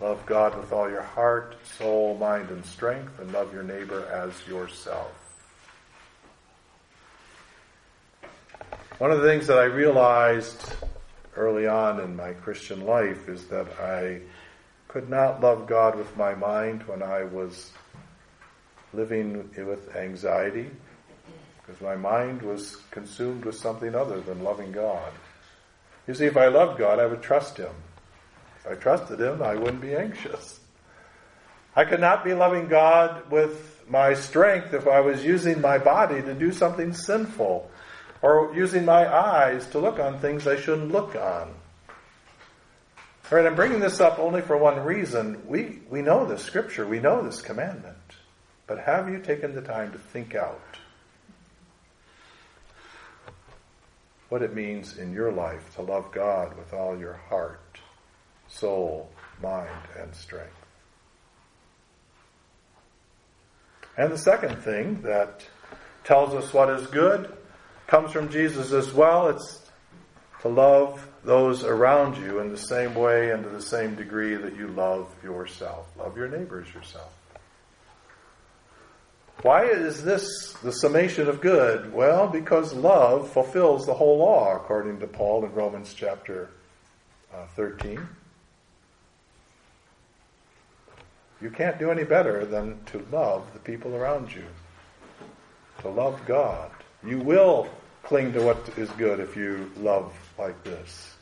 Love 0.00 0.24
God 0.24 0.56
with 0.56 0.72
all 0.72 0.88
your 0.88 1.02
heart, 1.02 1.56
soul, 1.76 2.16
mind, 2.16 2.48
and 2.50 2.64
strength, 2.64 3.18
and 3.18 3.32
love 3.32 3.52
your 3.52 3.62
neighbor 3.62 4.06
as 4.06 4.32
yourself. 4.48 5.12
One 8.96 9.10
of 9.10 9.20
the 9.20 9.28
things 9.28 9.46
that 9.48 9.58
I 9.58 9.64
realized 9.64 10.74
early 11.36 11.66
on 11.66 12.00
in 12.00 12.16
my 12.16 12.32
Christian 12.32 12.86
life 12.86 13.28
is 13.28 13.46
that 13.46 13.66
I 13.80 14.20
could 14.88 15.08
not 15.08 15.40
love 15.40 15.66
God 15.66 15.96
with 15.96 16.16
my 16.16 16.34
mind 16.34 16.82
when 16.84 17.02
I 17.02 17.24
was 17.24 17.70
living 18.92 19.50
with 19.56 19.94
anxiety, 19.94 20.70
because 21.70 21.84
my 21.84 21.94
mind 21.94 22.42
was 22.42 22.76
consumed 22.90 23.44
with 23.44 23.54
something 23.54 23.94
other 23.94 24.20
than 24.20 24.42
loving 24.42 24.72
God. 24.72 25.12
You 26.08 26.14
see, 26.14 26.24
if 26.24 26.36
I 26.36 26.48
loved 26.48 26.78
God, 26.78 26.98
I 26.98 27.06
would 27.06 27.22
trust 27.22 27.58
Him. 27.58 27.72
If 28.58 28.72
I 28.72 28.74
trusted 28.74 29.20
Him, 29.20 29.40
I 29.40 29.54
wouldn't 29.54 29.80
be 29.80 29.94
anxious. 29.94 30.58
I 31.76 31.84
could 31.84 32.00
not 32.00 32.24
be 32.24 32.34
loving 32.34 32.66
God 32.66 33.30
with 33.30 33.84
my 33.88 34.14
strength 34.14 34.74
if 34.74 34.88
I 34.88 35.00
was 35.00 35.24
using 35.24 35.60
my 35.60 35.78
body 35.78 36.20
to 36.20 36.34
do 36.34 36.50
something 36.50 36.92
sinful 36.92 37.70
or 38.20 38.52
using 38.52 38.84
my 38.84 39.06
eyes 39.06 39.64
to 39.68 39.78
look 39.78 40.00
on 40.00 40.18
things 40.18 40.48
I 40.48 40.56
shouldn't 40.56 40.90
look 40.90 41.14
on. 41.14 41.54
All 43.30 43.38
right, 43.38 43.46
I'm 43.46 43.54
bringing 43.54 43.78
this 43.78 44.00
up 44.00 44.18
only 44.18 44.42
for 44.42 44.56
one 44.56 44.80
reason. 44.80 45.40
We, 45.46 45.78
we 45.88 46.02
know 46.02 46.26
this 46.26 46.42
scripture, 46.42 46.84
we 46.84 46.98
know 46.98 47.22
this 47.22 47.40
commandment. 47.40 47.96
But 48.66 48.80
have 48.80 49.08
you 49.08 49.20
taken 49.20 49.54
the 49.54 49.62
time 49.62 49.92
to 49.92 49.98
think 49.98 50.34
out 50.34 50.79
what 54.30 54.42
it 54.42 54.54
means 54.54 54.96
in 54.96 55.12
your 55.12 55.30
life 55.30 55.74
to 55.74 55.82
love 55.82 56.10
God 56.12 56.56
with 56.56 56.72
all 56.72 56.98
your 56.98 57.20
heart, 57.28 57.78
soul, 58.48 59.10
mind, 59.42 59.68
and 59.98 60.14
strength. 60.14 60.54
And 63.96 64.10
the 64.10 64.18
second 64.18 64.56
thing 64.62 65.02
that 65.02 65.44
tells 66.04 66.34
us 66.34 66.54
what 66.54 66.70
is 66.70 66.86
good 66.86 67.36
comes 67.86 68.12
from 68.12 68.30
Jesus 68.30 68.72
as 68.72 68.94
well. 68.94 69.28
It's 69.28 69.68
to 70.42 70.48
love 70.48 71.06
those 71.24 71.64
around 71.64 72.16
you 72.16 72.38
in 72.38 72.50
the 72.50 72.56
same 72.56 72.94
way 72.94 73.32
and 73.32 73.42
to 73.42 73.50
the 73.50 73.60
same 73.60 73.94
degree 73.96 74.36
that 74.36 74.56
you 74.56 74.68
love 74.68 75.12
yourself. 75.22 75.86
Love 75.98 76.16
your 76.16 76.28
neighbors 76.28 76.72
yourself. 76.72 77.12
Why 79.42 79.64
is 79.64 80.04
this 80.04 80.52
the 80.62 80.72
summation 80.72 81.26
of 81.26 81.40
good? 81.40 81.94
Well, 81.94 82.28
because 82.28 82.74
love 82.74 83.32
fulfills 83.32 83.86
the 83.86 83.94
whole 83.94 84.18
law, 84.18 84.54
according 84.54 85.00
to 85.00 85.06
Paul 85.06 85.44
in 85.46 85.52
Romans 85.54 85.94
chapter 85.96 86.50
uh, 87.32 87.46
13. 87.56 88.06
You 91.40 91.50
can't 91.50 91.78
do 91.78 91.90
any 91.90 92.04
better 92.04 92.44
than 92.44 92.84
to 92.86 92.98
love 93.10 93.50
the 93.54 93.60
people 93.60 93.96
around 93.96 94.30
you, 94.30 94.44
to 95.80 95.88
love 95.88 96.20
God. 96.26 96.70
You 97.02 97.18
will 97.18 97.66
cling 98.02 98.34
to 98.34 98.42
what 98.42 98.58
is 98.76 98.90
good 98.90 99.20
if 99.20 99.36
you 99.36 99.70
love 99.78 100.12
like 100.38 100.62
this. 100.64 101.14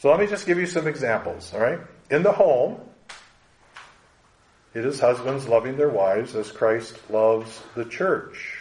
So 0.00 0.10
let 0.10 0.20
me 0.20 0.26
just 0.26 0.46
give 0.46 0.58
you 0.58 0.66
some 0.66 0.86
examples, 0.86 1.54
all 1.54 1.60
right? 1.60 1.80
In 2.10 2.22
the 2.22 2.32
home, 2.32 2.78
it 4.76 4.84
is 4.84 5.00
husbands 5.00 5.48
loving 5.48 5.78
their 5.78 5.88
wives 5.88 6.36
as 6.36 6.52
Christ 6.52 6.98
loves 7.08 7.62
the 7.74 7.86
church. 7.86 8.58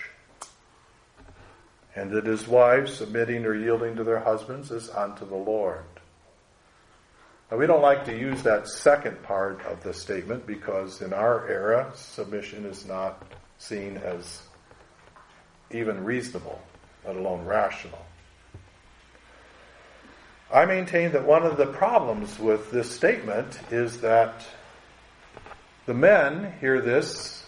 And 1.94 2.14
it 2.14 2.26
is 2.26 2.48
wives 2.48 2.94
submitting 2.94 3.46
or 3.46 3.54
yielding 3.54 3.98
to 3.98 4.06
their 4.06 4.22
husbands 4.22 4.72
as 4.72 4.90
unto 4.90 5.28
the 5.28 5.36
Lord. 5.36 5.84
Now, 7.52 7.58
we 7.58 7.68
don't 7.68 7.82
like 7.82 8.06
to 8.06 8.18
use 8.18 8.44
that 8.44 8.70
second 8.70 9.24
part 9.24 9.62
of 9.66 9.84
the 9.84 9.94
statement 9.94 10.48
because 10.48 11.02
in 11.02 11.12
our 11.12 11.50
era, 11.50 11.92
submission 11.96 12.66
is 12.66 12.86
not 12.86 13.22
seen 13.58 13.98
as 13.98 14.42
even 15.70 16.02
reasonable, 16.06 16.62
let 17.06 17.18
alone 17.18 17.44
rational. 17.44 18.06
I 20.50 20.64
maintain 20.64 21.12
that 21.12 21.26
one 21.26 21.44
of 21.44 21.58
the 21.58 21.68
problems 21.68 22.40
with 22.40 22.72
this 22.72 22.90
statement 22.90 23.60
is 23.70 24.00
that 24.00 24.46
the 25.86 25.94
men 25.94 26.54
hear 26.60 26.82
this 26.82 27.46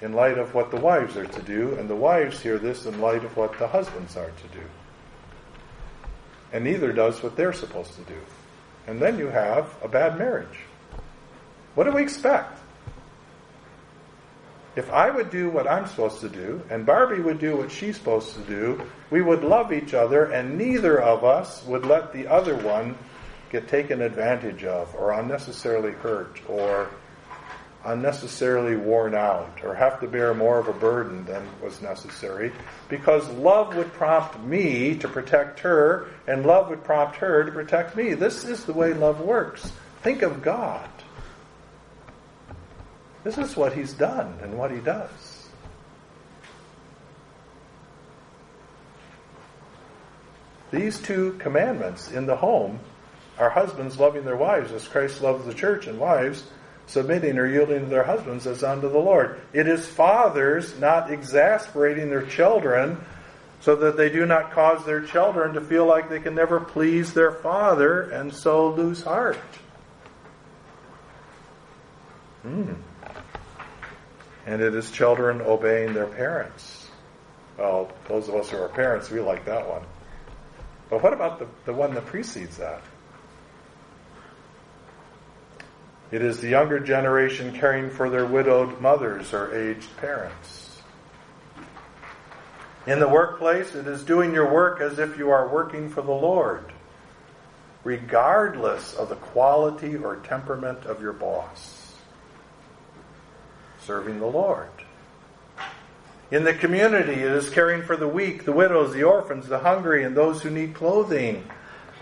in 0.00 0.12
light 0.12 0.38
of 0.38 0.54
what 0.54 0.70
the 0.70 0.80
wives 0.80 1.16
are 1.16 1.26
to 1.26 1.42
do, 1.42 1.74
and 1.74 1.88
the 1.88 1.94
wives 1.94 2.40
hear 2.40 2.58
this 2.58 2.86
in 2.86 3.00
light 3.00 3.24
of 3.24 3.36
what 3.36 3.58
the 3.58 3.68
husbands 3.68 4.16
are 4.16 4.30
to 4.30 4.48
do. 4.58 4.64
And 6.52 6.64
neither 6.64 6.92
does 6.92 7.22
what 7.22 7.36
they're 7.36 7.52
supposed 7.52 7.94
to 7.94 8.02
do. 8.02 8.18
And 8.86 9.00
then 9.00 9.18
you 9.18 9.28
have 9.28 9.72
a 9.82 9.88
bad 9.88 10.18
marriage. 10.18 10.58
What 11.74 11.84
do 11.84 11.92
we 11.92 12.02
expect? 12.02 12.58
If 14.74 14.90
I 14.90 15.10
would 15.10 15.30
do 15.30 15.50
what 15.50 15.68
I'm 15.68 15.86
supposed 15.86 16.20
to 16.20 16.28
do, 16.28 16.62
and 16.70 16.86
Barbie 16.86 17.20
would 17.20 17.38
do 17.38 17.56
what 17.56 17.70
she's 17.70 17.96
supposed 17.96 18.34
to 18.34 18.40
do, 18.42 18.80
we 19.10 19.20
would 19.20 19.44
love 19.44 19.72
each 19.72 19.94
other, 19.94 20.24
and 20.24 20.56
neither 20.56 21.00
of 21.00 21.24
us 21.24 21.64
would 21.66 21.84
let 21.84 22.12
the 22.12 22.26
other 22.26 22.56
one 22.56 22.96
get 23.50 23.68
taken 23.68 24.00
advantage 24.00 24.64
of, 24.64 24.94
or 24.94 25.12
unnecessarily 25.12 25.92
hurt, 25.92 26.40
or 26.48 26.88
unnecessarily 27.84 28.76
worn 28.76 29.14
out 29.14 29.60
or 29.64 29.74
have 29.74 30.00
to 30.00 30.06
bear 30.06 30.34
more 30.34 30.58
of 30.58 30.68
a 30.68 30.72
burden 30.72 31.24
than 31.24 31.42
was 31.62 31.80
necessary 31.80 32.52
because 32.88 33.26
love 33.30 33.74
would 33.74 33.92
prompt 33.94 34.38
me 34.40 34.94
to 34.96 35.08
protect 35.08 35.60
her 35.60 36.08
and 36.26 36.44
love 36.44 36.68
would 36.68 36.84
prompt 36.84 37.16
her 37.16 37.44
to 37.44 37.50
protect 37.50 37.96
me. 37.96 38.14
This 38.14 38.44
is 38.44 38.64
the 38.64 38.72
way 38.72 38.92
love 38.92 39.20
works. 39.20 39.72
Think 40.02 40.22
of 40.22 40.42
God. 40.42 40.88
This 43.24 43.38
is 43.38 43.56
what 43.56 43.72
He's 43.72 43.92
done 43.92 44.38
and 44.42 44.58
what 44.58 44.70
He 44.70 44.80
does. 44.80 45.48
These 50.70 51.00
two 51.00 51.32
commandments 51.38 52.10
in 52.10 52.26
the 52.26 52.36
home 52.36 52.78
are 53.38 53.50
husbands 53.50 53.98
loving 53.98 54.24
their 54.24 54.36
wives 54.36 54.70
as 54.72 54.86
Christ 54.86 55.22
loves 55.22 55.44
the 55.44 55.54
church, 55.54 55.86
and 55.86 55.98
wives 55.98 56.44
submitting 56.90 57.38
or 57.38 57.46
yielding 57.46 57.80
to 57.80 57.86
their 57.86 58.04
husbands 58.04 58.46
as 58.46 58.64
unto 58.64 58.88
the 58.88 58.98
Lord. 58.98 59.40
It 59.52 59.68
is 59.68 59.86
fathers 59.86 60.78
not 60.78 61.10
exasperating 61.10 62.10
their 62.10 62.26
children 62.26 63.02
so 63.60 63.76
that 63.76 63.96
they 63.96 64.08
do 64.08 64.26
not 64.26 64.52
cause 64.52 64.84
their 64.84 65.00
children 65.02 65.54
to 65.54 65.60
feel 65.60 65.86
like 65.86 66.08
they 66.08 66.20
can 66.20 66.34
never 66.34 66.60
please 66.60 67.12
their 67.12 67.32
father 67.32 68.02
and 68.10 68.34
so 68.34 68.70
lose 68.70 69.02
heart. 69.02 69.38
Hmm. 72.42 72.72
And 74.46 74.62
it 74.62 74.74
is 74.74 74.90
children 74.90 75.42
obeying 75.42 75.92
their 75.92 76.06
parents. 76.06 76.88
Well, 77.58 77.92
those 78.08 78.28
of 78.28 78.34
us 78.34 78.50
who 78.50 78.56
are 78.56 78.68
parents, 78.68 79.10
we 79.10 79.20
like 79.20 79.44
that 79.44 79.68
one. 79.68 79.82
But 80.88 81.02
what 81.02 81.12
about 81.12 81.38
the, 81.38 81.46
the 81.66 81.74
one 81.74 81.94
that 81.94 82.06
precedes 82.06 82.56
that? 82.56 82.82
It 86.10 86.22
is 86.22 86.40
the 86.40 86.48
younger 86.48 86.80
generation 86.80 87.52
caring 87.52 87.88
for 87.88 88.10
their 88.10 88.26
widowed 88.26 88.80
mothers 88.80 89.32
or 89.32 89.54
aged 89.54 89.96
parents. 89.98 90.82
In 92.86 92.98
the 92.98 93.08
workplace, 93.08 93.74
it 93.74 93.86
is 93.86 94.02
doing 94.02 94.34
your 94.34 94.52
work 94.52 94.80
as 94.80 94.98
if 94.98 95.18
you 95.18 95.30
are 95.30 95.46
working 95.46 95.88
for 95.88 96.02
the 96.02 96.10
Lord, 96.10 96.72
regardless 97.84 98.94
of 98.94 99.08
the 99.08 99.16
quality 99.16 99.96
or 99.96 100.16
temperament 100.16 100.84
of 100.86 101.00
your 101.00 101.12
boss. 101.12 101.94
Serving 103.80 104.18
the 104.18 104.26
Lord. 104.26 104.70
In 106.32 106.42
the 106.44 106.54
community, 106.54 107.12
it 107.12 107.32
is 107.32 107.50
caring 107.50 107.82
for 107.82 107.96
the 107.96 108.08
weak, 108.08 108.44
the 108.44 108.52
widows, 108.52 108.92
the 108.92 109.04
orphans, 109.04 109.46
the 109.46 109.58
hungry, 109.58 110.02
and 110.04 110.16
those 110.16 110.42
who 110.42 110.50
need 110.50 110.74
clothing 110.74 111.44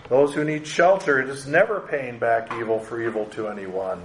those 0.09 0.33
who 0.33 0.43
need 0.43 0.65
shelter, 0.65 1.19
it 1.19 1.29
is 1.29 1.45
never 1.45 1.79
paying 1.79 2.17
back 2.17 2.51
evil 2.53 2.79
for 2.79 3.01
evil 3.01 3.25
to 3.27 3.47
anyone. 3.47 4.01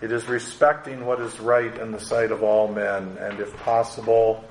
It 0.00 0.12
is 0.12 0.28
respecting 0.28 1.04
what 1.04 1.20
is 1.20 1.40
right 1.40 1.76
in 1.78 1.90
the 1.90 1.98
sight 1.98 2.30
of 2.30 2.42
all 2.42 2.68
men, 2.68 3.16
and 3.18 3.40
if 3.40 3.56
possible, 3.58 4.44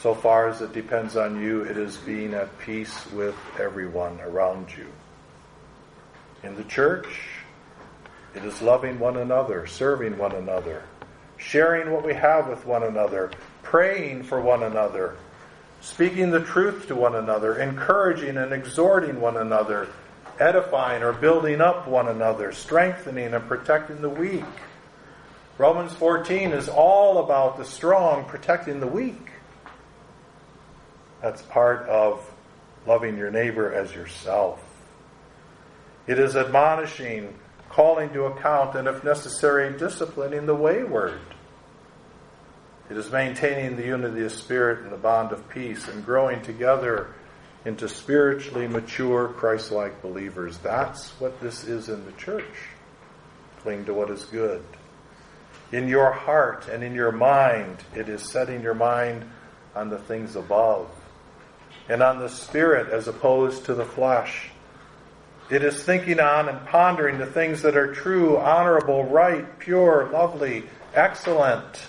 so 0.00 0.14
far 0.14 0.48
as 0.48 0.60
it 0.60 0.72
depends 0.72 1.16
on 1.16 1.40
you, 1.40 1.62
it 1.62 1.76
is 1.76 1.96
being 1.98 2.34
at 2.34 2.58
peace 2.58 3.06
with 3.12 3.36
everyone 3.60 4.18
around 4.22 4.68
you. 4.76 4.86
In 6.42 6.56
the 6.56 6.64
church, 6.64 7.06
it 8.34 8.44
is 8.44 8.62
loving 8.62 8.98
one 8.98 9.16
another, 9.16 9.66
serving 9.66 10.18
one 10.18 10.32
another, 10.32 10.82
sharing 11.36 11.92
what 11.92 12.04
we 12.04 12.14
have 12.14 12.48
with 12.48 12.64
one 12.64 12.82
another, 12.84 13.30
praying 13.62 14.22
for 14.22 14.40
one 14.40 14.62
another, 14.62 15.16
speaking 15.80 16.30
the 16.30 16.40
truth 16.40 16.88
to 16.88 16.94
one 16.94 17.14
another, 17.14 17.58
encouraging 17.58 18.36
and 18.36 18.52
exhorting 18.52 19.20
one 19.20 19.36
another, 19.36 19.88
edifying 20.38 21.02
or 21.02 21.12
building 21.12 21.60
up 21.60 21.86
one 21.86 22.08
another, 22.08 22.52
strengthening 22.52 23.34
and 23.34 23.46
protecting 23.48 24.00
the 24.00 24.08
weak. 24.08 24.44
Romans 25.56 25.92
14 25.94 26.52
is 26.52 26.68
all 26.68 27.18
about 27.18 27.56
the 27.56 27.64
strong 27.64 28.24
protecting 28.24 28.80
the 28.80 28.86
weak. 28.86 29.32
That's 31.20 31.42
part 31.42 31.88
of 31.88 32.24
loving 32.86 33.18
your 33.18 33.30
neighbor 33.30 33.72
as 33.72 33.92
yourself. 33.92 34.64
It 36.06 36.18
is 36.18 36.36
admonishing, 36.36 37.34
calling 37.68 38.10
to 38.14 38.24
account, 38.24 38.76
and 38.76 38.88
if 38.88 39.02
necessary, 39.04 39.76
disciplining 39.76 40.46
the 40.46 40.54
wayward. 40.54 41.20
It 42.90 42.96
is 42.96 43.10
maintaining 43.10 43.76
the 43.76 43.86
unity 43.86 44.24
of 44.24 44.32
spirit 44.32 44.80
and 44.80 44.92
the 44.92 44.96
bond 44.96 45.32
of 45.32 45.48
peace 45.50 45.88
and 45.88 46.04
growing 46.04 46.40
together 46.42 47.08
into 47.64 47.88
spiritually 47.88 48.66
mature, 48.66 49.28
Christ 49.28 49.72
like 49.72 50.00
believers. 50.00 50.58
That's 50.58 51.10
what 51.20 51.40
this 51.40 51.64
is 51.64 51.88
in 51.88 52.04
the 52.06 52.12
church. 52.12 52.44
Cling 53.60 53.84
to 53.86 53.94
what 53.94 54.10
is 54.10 54.24
good 54.24 54.62
in 55.72 55.88
your 55.88 56.12
heart 56.12 56.68
and 56.68 56.82
in 56.82 56.94
your 56.94 57.12
mind. 57.12 57.76
It 57.94 58.08
is 58.08 58.22
setting 58.22 58.62
your 58.62 58.74
mind 58.74 59.24
on 59.74 59.90
the 59.90 59.98
things 59.98 60.36
above 60.36 60.88
and 61.88 62.02
on 62.02 62.18
the 62.18 62.28
spirit 62.28 62.90
as 62.92 63.08
opposed 63.08 63.66
to 63.66 63.74
the 63.74 63.84
flesh. 63.84 64.50
It 65.50 65.62
is 65.62 65.82
thinking 65.82 66.20
on 66.20 66.48
and 66.48 66.66
pondering 66.66 67.18
the 67.18 67.26
things 67.26 67.62
that 67.62 67.76
are 67.76 67.94
true, 67.94 68.36
honorable, 68.36 69.04
right, 69.04 69.58
pure, 69.58 70.10
lovely, 70.12 70.64
excellent, 70.94 71.87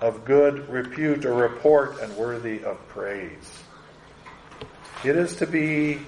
of 0.00 0.24
good 0.24 0.68
repute 0.68 1.24
or 1.24 1.34
report, 1.34 2.00
and 2.00 2.16
worthy 2.16 2.64
of 2.64 2.78
praise. 2.88 3.62
It 5.04 5.16
is 5.16 5.36
to 5.36 5.46
be 5.46 5.98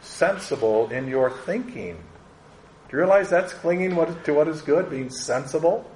sensible 0.00 0.90
in 0.90 1.06
your 1.06 1.30
thinking. 1.30 1.94
Do 2.88 2.96
you 2.96 2.98
realize 2.98 3.30
that's 3.30 3.52
clinging 3.52 3.90
to 4.24 4.34
what 4.34 4.48
is 4.48 4.62
good, 4.62 4.90
being 4.90 5.10
sensible? 5.10 5.90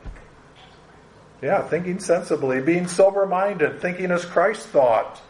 Yeah, 1.43 1.67
thinking 1.69 1.99
sensibly, 1.99 2.61
being 2.61 2.87
sober 2.89 3.27
minded, 3.27 3.81
thinking 3.81 4.11
as 4.11 4.25
Christ 4.25 4.67
thought. 4.69 5.21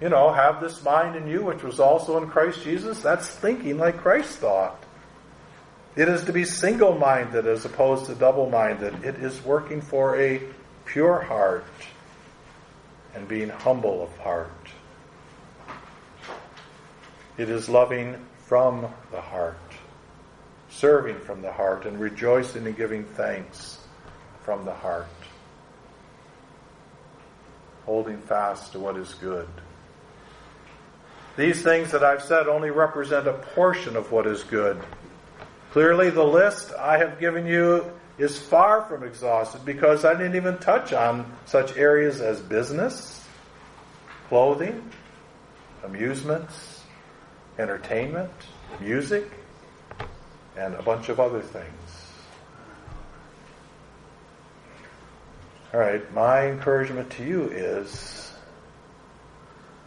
You 0.00 0.08
know, 0.08 0.32
have 0.32 0.60
this 0.60 0.82
mind 0.82 1.16
in 1.16 1.26
you 1.26 1.42
which 1.42 1.62
was 1.62 1.80
also 1.80 2.22
in 2.22 2.28
Christ 2.28 2.62
Jesus. 2.62 3.00
That's 3.00 3.28
thinking 3.28 3.78
like 3.78 3.98
Christ 3.98 4.38
thought. 4.38 4.82
It 5.96 6.08
is 6.08 6.24
to 6.24 6.32
be 6.32 6.44
single 6.44 6.98
minded 6.98 7.46
as 7.46 7.64
opposed 7.64 8.06
to 8.06 8.14
double 8.14 8.50
minded. 8.50 9.04
It 9.04 9.16
is 9.16 9.42
working 9.44 9.80
for 9.80 10.16
a 10.18 10.40
pure 10.84 11.20
heart 11.20 11.64
and 13.14 13.26
being 13.28 13.48
humble 13.48 14.02
of 14.02 14.16
heart. 14.18 14.50
It 17.36 17.48
is 17.48 17.68
loving 17.68 18.16
from 18.46 18.86
the 19.10 19.20
heart, 19.20 19.58
serving 20.68 21.20
from 21.20 21.42
the 21.42 21.52
heart, 21.52 21.86
and 21.86 21.98
rejoicing 21.98 22.66
and 22.66 22.76
giving 22.76 23.04
thanks 23.04 23.78
from 24.42 24.64
the 24.64 24.74
heart 24.74 25.08
holding 27.86 28.18
fast 28.18 28.72
to 28.72 28.78
what 28.78 28.96
is 28.96 29.14
good. 29.14 29.48
These 31.36 31.62
things 31.62 31.90
that 31.90 32.04
I've 32.04 32.22
said 32.22 32.46
only 32.46 32.70
represent 32.70 33.26
a 33.26 33.32
portion 33.32 33.96
of 33.96 34.12
what 34.12 34.26
is 34.26 34.42
good. 34.44 34.80
Clearly, 35.72 36.10
the 36.10 36.24
list 36.24 36.72
I 36.78 36.98
have 36.98 37.18
given 37.18 37.46
you 37.46 37.90
is 38.18 38.38
far 38.38 38.82
from 38.82 39.02
exhausted 39.02 39.64
because 39.64 40.04
I 40.04 40.14
didn't 40.14 40.36
even 40.36 40.58
touch 40.58 40.92
on 40.92 41.30
such 41.46 41.76
areas 41.76 42.20
as 42.20 42.40
business, 42.40 43.26
clothing, 44.28 44.90
amusements, 45.82 46.82
entertainment, 47.58 48.30
music, 48.80 49.30
and 50.56 50.74
a 50.74 50.82
bunch 50.82 51.08
of 51.08 51.18
other 51.18 51.40
things. 51.40 52.04
All 55.72 55.80
right, 55.80 56.12
my 56.14 56.46
encouragement 56.46 57.10
to 57.10 57.24
you 57.24 57.48
is 57.48 58.32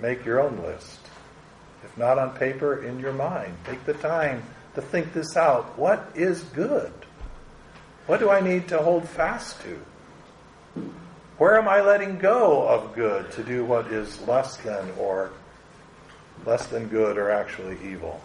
make 0.01 0.25
your 0.25 0.41
own 0.41 0.57
list. 0.61 0.99
If 1.85 1.97
not 1.97 2.19
on 2.19 2.35
paper, 2.35 2.83
in 2.83 2.99
your 2.99 3.13
mind. 3.13 3.55
Take 3.63 3.85
the 3.85 3.93
time 3.93 4.43
to 4.75 4.81
think 4.81 5.13
this 5.13 5.37
out. 5.37 5.77
What 5.77 6.11
is 6.13 6.41
good? 6.41 6.91
What 8.07 8.21
do 8.21 8.29
I 8.29 8.39
need 8.39 8.69
to 8.69 8.77
hold 8.77 9.07
fast 9.07 9.61
to? 9.61 9.79
Where 11.37 11.57
am 11.57 11.67
I 11.67 11.81
letting 11.81 12.17
go 12.17 12.67
of 12.67 12.95
good 12.95 13.31
to 13.33 13.43
do 13.43 13.65
what 13.65 13.87
is 13.87 14.25
less 14.27 14.55
than 14.57 14.89
or 14.97 15.31
less 16.45 16.65
than 16.67 16.87
good 16.87 17.17
or 17.17 17.29
actually 17.29 17.77
evil? 17.83 18.21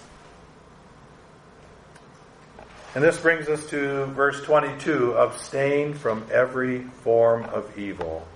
And 2.94 3.02
this 3.02 3.18
brings 3.18 3.48
us 3.48 3.66
to 3.70 4.06
verse 4.06 4.40
22 4.44 5.14
abstain 5.14 5.94
from 5.94 6.26
every 6.30 6.82
form 7.02 7.44
of 7.46 7.76
evil. 7.76 8.26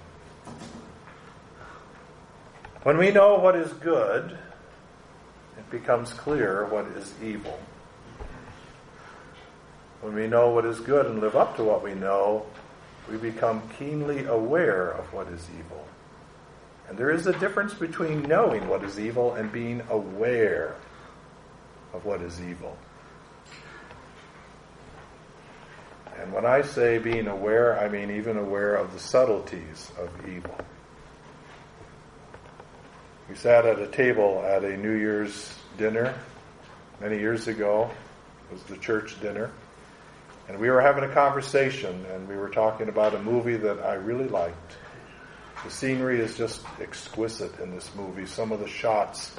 When 2.83 2.99
we 2.99 3.13
know 3.13 3.39
what 3.39 3.55
is 3.55 3.73
good, 3.75 4.37
it 5.59 5.71
becomes 5.71 6.13
clear 6.13 6.67
what 6.67 6.87
is 6.87 7.15
evil. 7.23 7.59
When 10.01 10.15
we 10.15 10.27
know 10.27 10.51
what 10.51 10.65
is 10.65 10.79
good 10.81 11.07
and 11.07 11.21
live 11.21 11.37
up 11.37 11.57
to 11.57 11.65
what 11.65 11.83
we 11.83 11.95
know, 11.95 12.47
we 13.11 13.17
become 13.17 13.63
keenly 13.79 14.25
aware 14.25 14.91
of 14.91 15.13
what 15.13 15.29
is 15.29 15.47
evil. 15.59 15.87
And 16.89 16.99
there 16.99 17.11
is 17.11 17.27
a 17.27 17.39
difference 17.39 17.75
between 17.75 18.23
knowing 18.23 18.69
what 18.69 18.85
is 18.85 18.99
evil 18.99 19.35
and 19.35 19.51
being 19.51 19.83
aware 19.91 20.77
of 21.93 22.05
what 22.05 22.21
is 22.21 22.41
evil. 22.41 22.77
And 26.19 26.33
when 26.33 26.47
I 26.47 26.63
say 26.63 26.99
being 26.99 27.27
aware, 27.27 27.79
I 27.79 27.89
mean 27.89 28.11
even 28.11 28.37
aware 28.37 28.77
of 28.77 28.93
the 28.93 28.99
subtleties 28.99 29.91
of 29.99 30.11
evil. 30.29 30.57
We 33.29 33.35
sat 33.35 33.67
at 33.67 33.81
a 33.81 33.89
table 33.89 34.43
at 34.47 34.65
a 34.65 34.77
New 34.77 34.95
Year's 34.95 35.53
dinner 35.77 36.15
many 37.01 37.19
years 37.19 37.49
ago. 37.49 37.91
It 38.51 38.55
was 38.55 38.63
the 38.65 38.77
church 38.77 39.21
dinner. 39.21 39.51
And 40.49 40.59
we 40.59 40.71
were 40.71 40.81
having 40.81 41.05
a 41.05 41.13
conversation 41.13 42.05
and 42.13 42.29
we 42.29 42.37
were 42.37 42.49
talking 42.49 42.89
about 42.89 43.15
a 43.15 43.23
movie 43.23 43.57
that 43.57 43.81
I 43.81 43.95
really 43.95 44.29
liked. 44.29 44.77
The 45.65 45.71
scenery 45.71 46.21
is 46.21 46.37
just 46.37 46.63
exquisite 46.81 47.59
in 47.59 47.75
this 47.75 47.91
movie. 47.97 48.27
Some 48.27 48.53
of 48.53 48.61
the 48.61 48.69
shots, 48.69 49.33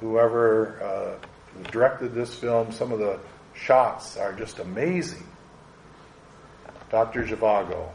whoever 0.00 0.82
uh, 0.82 1.62
directed 1.70 2.14
this 2.14 2.34
film, 2.34 2.72
some 2.72 2.92
of 2.92 2.98
the 2.98 3.18
shots 3.54 4.16
are 4.16 4.34
just 4.34 4.58
amazing. 4.58 5.26
Dr. 6.90 7.24
Zhivago. 7.24 7.88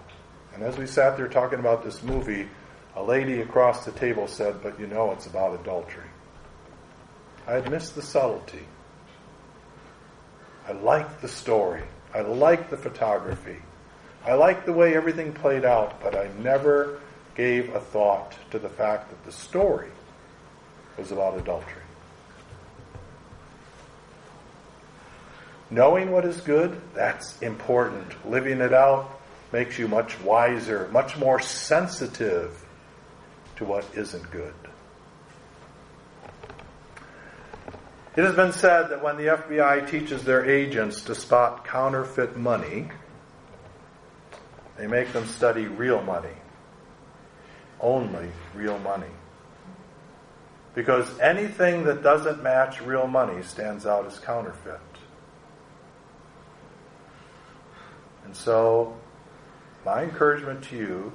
And 0.54 0.63
as 0.63 0.78
we 0.78 0.88
sat 0.88 1.17
there 1.17 1.28
talking 1.28 1.60
about 1.60 1.84
this 1.84 2.04
movie, 2.04 2.48
a 2.96 3.04
lady 3.04 3.41
across 3.41 3.86
the 3.86 3.91
table 3.91 4.28
said, 4.28 4.62
But 4.62 4.80
you 4.80 4.88
know 4.88 5.12
it's 5.12 5.26
about 5.26 5.60
adultery. 5.60 6.10
I 7.48 7.54
had 7.54 7.69
missed 7.69 7.96
the 7.96 8.02
subtlety. 8.02 8.65
I 10.67 10.72
liked 10.72 11.22
the 11.22 11.28
story. 11.28 11.84
I 12.13 12.21
liked 12.21 12.69
the 12.69 12.78
photography. 12.78 13.58
I 14.26 14.34
liked 14.34 14.65
the 14.65 14.73
way 14.73 14.95
everything 14.95 15.34
played 15.34 15.65
out, 15.65 16.02
but 16.02 16.15
I 16.15 16.30
never 16.39 16.99
gave 17.36 17.73
a 17.73 17.80
thought 17.80 18.36
to 18.52 18.60
the 18.60 18.69
fact 18.69 19.10
that 19.10 19.26
the 19.26 19.32
story 19.32 19.89
was 20.97 21.12
about 21.12 21.38
adultery. 21.38 21.82
Knowing 25.71 26.12
what 26.12 26.23
is 26.23 26.39
good, 26.41 26.80
that's 26.93 27.41
important. 27.41 28.30
Living 28.30 28.62
it 28.62 28.73
out 28.73 29.19
makes 29.52 29.80
you 29.80 29.88
much 29.88 30.19
wiser, 30.21 30.88
much 30.91 31.17
more 31.17 31.39
sensitive 31.39 32.63
to 33.56 33.65
what 33.65 33.86
isn't 33.95 34.30
good. 34.30 34.54
It 38.15 38.23
has 38.23 38.36
been 38.36 38.52
said 38.52 38.89
that 38.89 39.04
when 39.04 39.17
the 39.17 39.26
FBI 39.26 39.89
teaches 39.89 40.23
their 40.23 40.45
agents 40.45 41.02
to 41.06 41.15
spot 41.15 41.65
counterfeit 41.65 42.38
money, 42.38 42.89
they 44.78 44.86
make 44.86 45.13
them 45.13 45.26
study 45.26 45.65
real 45.65 46.02
money. 46.04 46.36
Only 47.82 48.30
real 48.54 48.78
money. 48.80 49.12
Because 50.76 51.08
anything 51.19 51.86
that 51.86 52.04
doesn't 52.04 52.43
match 52.43 52.82
real 52.82 53.08
money 53.08 53.41
stands 53.41 53.88
out 53.88 54.06
as 54.06 54.19
counterfeit. 54.19 54.80
And 58.26 58.36
so, 58.36 58.95
my 59.86 60.04
encouragement 60.04 60.63
to 60.65 60.78
you, 60.78 61.13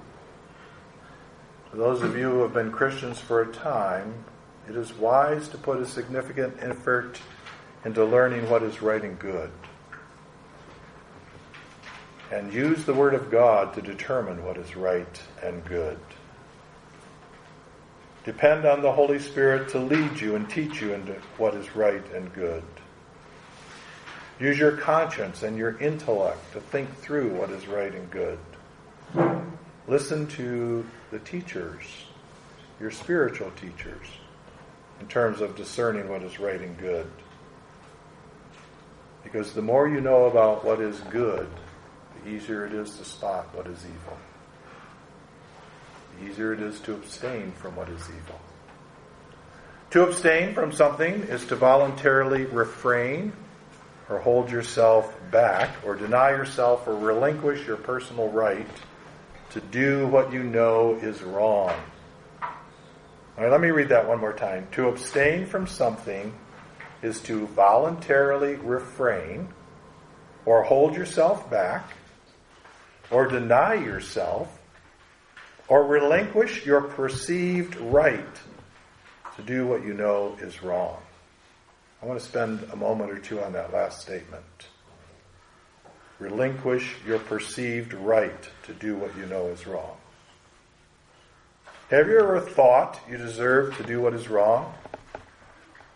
to 1.70 1.76
those 1.76 2.02
of 2.02 2.16
you 2.16 2.30
who 2.30 2.42
have 2.42 2.52
been 2.52 2.72
Christians 2.72 3.20
for 3.20 3.42
a 3.42 3.52
time, 3.52 4.24
it 4.68 4.76
is 4.76 4.92
wise 4.94 5.48
to 5.48 5.59
put 5.59 5.81
a 5.81 5.87
significant 5.87 6.54
effort 6.61 7.18
into 7.85 8.04
learning 8.04 8.48
what 8.50 8.62
is 8.62 8.83
right 8.83 9.02
and 9.02 9.18
good. 9.18 9.50
And 12.31 12.52
use 12.52 12.85
the 12.85 12.92
Word 12.92 13.14
of 13.14 13.31
God 13.31 13.72
to 13.74 13.83
determine 13.83 14.44
what 14.44 14.59
is 14.59 14.76
right 14.76 15.22
and 15.42 15.64
good. 15.64 15.98
Depend 18.24 18.66
on 18.66 18.83
the 18.83 18.92
Holy 18.92 19.18
Spirit 19.18 19.70
to 19.70 19.78
lead 19.78 20.20
you 20.20 20.37
and 20.37 20.50
teach 20.50 20.83
you 20.83 20.92
into 20.92 21.14
what 21.38 21.54
is 21.54 21.74
right 21.74 22.04
and 22.12 22.31
good. 22.35 22.62
Use 24.38 24.59
your 24.59 24.76
conscience 24.76 25.42
and 25.42 25.57
your 25.57 25.78
intellect 25.78 26.52
to 26.52 26.61
think 26.61 26.94
through 26.98 27.31
what 27.31 27.50
is 27.50 27.66
right 27.66 27.94
and 27.94 28.11
good. 28.11 28.38
Listen 29.87 30.26
to 30.26 30.85
the 31.11 31.18
teachers, 31.20 31.85
your 32.78 32.90
spiritual 32.90 33.50
teachers, 33.52 34.07
in 35.00 35.06
terms 35.06 35.40
of 35.40 35.56
discerning 35.56 36.08
what 36.08 36.22
is 36.22 36.38
right 36.38 36.61
and 36.61 36.76
good. 36.78 37.11
Because 39.22 39.52
the 39.52 39.62
more 39.62 39.88
you 39.88 40.00
know 40.00 40.24
about 40.24 40.64
what 40.64 40.80
is 40.80 40.98
good, 41.11 41.48
the 42.22 42.30
easier 42.30 42.66
it 42.66 42.72
is 42.72 42.96
to 42.96 43.04
spot 43.04 43.54
what 43.54 43.66
is 43.66 43.78
evil. 43.84 44.18
The 46.18 46.26
easier 46.26 46.52
it 46.52 46.61
is 46.61 46.80
to 46.80 46.94
abstain 46.94 47.52
from 47.52 47.76
what 47.76 47.88
is 47.88 48.02
evil. 48.08 48.40
To 49.90 50.02
abstain 50.02 50.54
from 50.54 50.72
something 50.72 51.22
is 51.24 51.46
to 51.46 51.56
voluntarily 51.56 52.44
refrain 52.44 53.32
or 54.08 54.18
hold 54.18 54.50
yourself 54.50 55.14
back 55.30 55.76
or 55.84 55.94
deny 55.94 56.30
yourself 56.30 56.87
or 56.87 56.94
relinquish 56.94 57.66
your 57.66 57.76
personal 57.76 58.28
right 58.30 58.66
to 59.50 59.61
do 59.61 60.06
what 60.08 60.32
you 60.32 60.42
know 60.42 60.94
is 60.94 61.22
wrong. 61.22 61.74
All 63.38 63.44
right, 63.44 63.53
let 63.53 63.61
me 63.61 63.70
read 63.70 63.90
that 63.90 64.09
one 64.09 64.18
more 64.18 64.33
time. 64.33 64.66
To 64.72 64.88
abstain 64.88 65.46
from 65.46 65.68
something 65.68 66.35
is 67.03 67.20
to 67.20 67.46
voluntarily 67.46 68.57
refrain 68.57 69.46
or 70.44 70.64
hold 70.64 70.96
yourself 70.96 71.48
back 71.48 71.88
or 73.12 73.29
deny 73.29 73.74
yourself 73.74 74.61
or 75.68 75.87
relinquish 75.87 76.66
your 76.66 76.81
perceived 76.81 77.77
right 77.77 78.40
to 79.37 79.42
do 79.42 79.68
what 79.68 79.85
you 79.85 79.94
know 79.94 80.37
is 80.40 80.61
wrong. 80.64 80.96
I 82.03 82.07
want 82.07 82.18
to 82.18 82.27
spend 82.27 82.68
a 82.72 82.77
moment 82.77 83.12
or 83.12 83.20
two 83.20 83.40
on 83.40 83.53
that 83.53 83.72
last 83.72 84.01
statement. 84.01 84.66
Relinquish 86.18 86.96
your 87.07 87.20
perceived 87.20 87.94
right 87.94 88.48
to 88.64 88.74
do 88.74 88.96
what 88.96 89.16
you 89.16 89.27
know 89.27 89.46
is 89.46 89.64
wrong. 89.64 89.97
Have 91.90 92.07
you 92.07 92.18
ever 92.18 92.38
thought 92.38 93.01
you 93.09 93.16
deserve 93.16 93.74
to 93.79 93.83
do 93.83 94.03
what 94.03 94.12
is 94.12 94.29
wrong? 94.29 94.74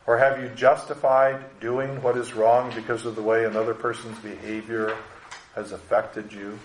Or 0.06 0.16
have 0.16 0.42
you 0.42 0.48
justified 0.56 1.60
doing 1.60 2.00
what 2.00 2.16
is 2.16 2.32
wrong 2.32 2.72
because 2.74 3.04
of 3.04 3.14
the 3.14 3.20
way 3.20 3.44
another 3.44 3.74
person's 3.74 4.18
behavior 4.20 4.96
has 5.54 5.72
affected 5.72 6.32
you? 6.32 6.58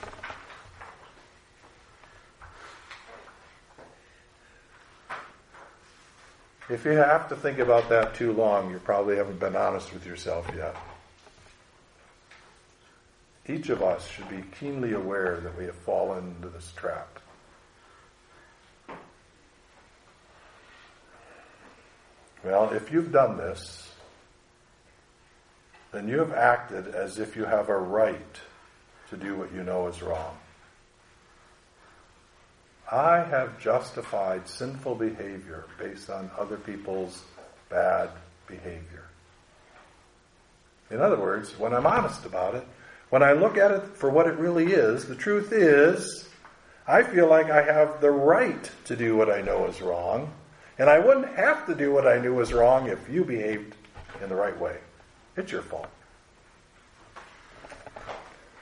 If 6.70 6.86
you 6.86 6.92
have 6.92 7.28
to 7.28 7.36
think 7.36 7.60
about 7.60 7.90
that 7.90 8.16
too 8.16 8.32
long, 8.32 8.72
you 8.72 8.80
probably 8.80 9.18
haven't 9.18 9.42
been 9.42 9.58
honest 9.58 9.92
with 9.94 10.06
yourself 10.06 10.50
yet. 10.56 10.74
Each 13.46 13.68
of 13.68 13.84
us 13.84 14.08
should 14.08 14.30
be 14.30 14.46
keenly 14.58 14.94
aware 14.94 15.42
that 15.42 15.58
we 15.58 15.66
have 15.66 15.76
fallen 15.76 16.34
into 16.38 16.48
this 16.48 16.72
trap. 16.78 17.20
Well, 22.47 22.69
if 22.69 22.93
you've 22.93 23.12
done 23.12 23.36
this, 23.36 23.91
then 25.91 26.07
you 26.07 26.19
have 26.19 26.31
acted 26.31 26.88
as 26.88 27.19
if 27.19 27.36
you 27.36 27.43
have 27.43 27.67
a 27.67 27.77
right 27.77 28.39
to 29.10 29.17
do 29.17 29.36
what 29.36 29.53
you 29.53 29.63
know 29.63 29.88
is 29.88 30.01
wrong. 30.01 30.38
I 32.89 33.17
have 33.21 33.60
justified 33.60 34.47
sinful 34.47 34.95
behavior 34.95 35.65
based 35.77 36.10
on 36.10 36.31
other 36.39 36.55
people's 36.55 37.21
bad 37.67 38.12
behavior. 38.47 39.03
In 40.89 41.01
other 41.01 41.19
words, 41.19 41.60
when 41.60 41.73
I'm 41.73 41.86
honest 41.86 42.25
about 42.25 42.55
it, 42.55 42.65
when 43.10 43.23
I 43.23 43.33
look 43.33 43.57
at 43.57 43.71
it 43.71 43.83
for 43.97 44.10
what 44.10 44.25
it 44.25 44.39
really 44.39 44.67
is, 44.67 45.05
the 45.05 45.15
truth 45.15 45.51
is, 45.51 46.29
I 46.88 47.03
feel 47.03 47.27
like 47.27 47.49
I 47.49 47.62
have 47.62 47.99
the 47.99 48.12
right 48.12 48.71
to 48.86 48.95
do 48.95 49.17
what 49.17 49.29
I 49.29 49.41
know 49.41 49.65
is 49.65 49.81
wrong, 49.81 50.31
and 50.78 50.90
I 50.90 51.00
wouldn't 51.00 51.36
have 51.36 51.66
to 51.68 51.76
do 51.76 51.92
what 51.92 52.08
I 52.08 52.20
knew 52.20 52.34
was 52.36 52.54
wrong 52.54 52.88
if 52.88 53.10
you 53.10 53.24
behaved 53.24 53.76
in 54.22 54.30
the 54.30 54.36
right 54.36 54.58
way. 54.60 54.78
It's 55.36 55.52
your 55.52 55.62
fault. 55.62 55.90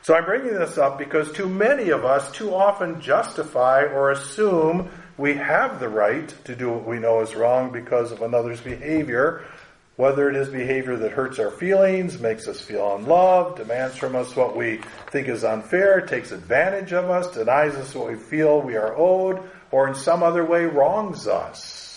So 0.02 0.14
I'm 0.14 0.26
bringing 0.26 0.54
this 0.54 0.78
up 0.78 1.00
because 1.00 1.32
too 1.32 1.50
many 1.50 1.90
of 1.90 2.06
us 2.06 2.32
too 2.32 2.54
often 2.54 3.02
justify 3.02 3.86
or 3.86 4.12
assume 4.12 4.90
we 5.18 5.34
have 5.34 5.80
the 5.80 5.90
right 5.90 6.32
to 6.46 6.56
do 6.56 6.70
what 6.70 6.86
we 6.86 7.00
know 7.00 7.22
is 7.22 7.34
wrong 7.34 7.72
because 7.72 8.12
of 8.12 8.22
another's 8.22 8.62
behavior, 8.62 9.44
whether 9.96 10.30
it 10.30 10.36
is 10.36 10.50
behavior 10.50 10.96
that 10.98 11.12
hurts 11.12 11.40
our 11.40 11.50
feelings, 11.50 12.20
makes 12.20 12.48
us 12.48 12.62
feel 12.62 12.98
unloved, 12.98 13.58
demands 13.58 13.96
from 13.96 14.16
us 14.16 14.36
what 14.36 14.56
we 14.56 14.80
think 15.08 15.28
is 15.28 15.44
unfair, 15.44 16.02
takes 16.02 16.32
advantage 16.32 16.92
of 16.92 17.10
us, 17.10 17.34
denies 17.34 17.74
us 17.76 17.96
what 17.96 18.08
we 18.08 18.16
feel 18.16 18.62
we 18.62 18.76
are 18.76 18.96
owed, 18.96 19.42
or 19.72 19.88
in 19.88 19.96
some 19.96 20.22
other 20.22 20.46
way 20.46 20.66
wrongs 20.66 21.28
us. 21.28 21.95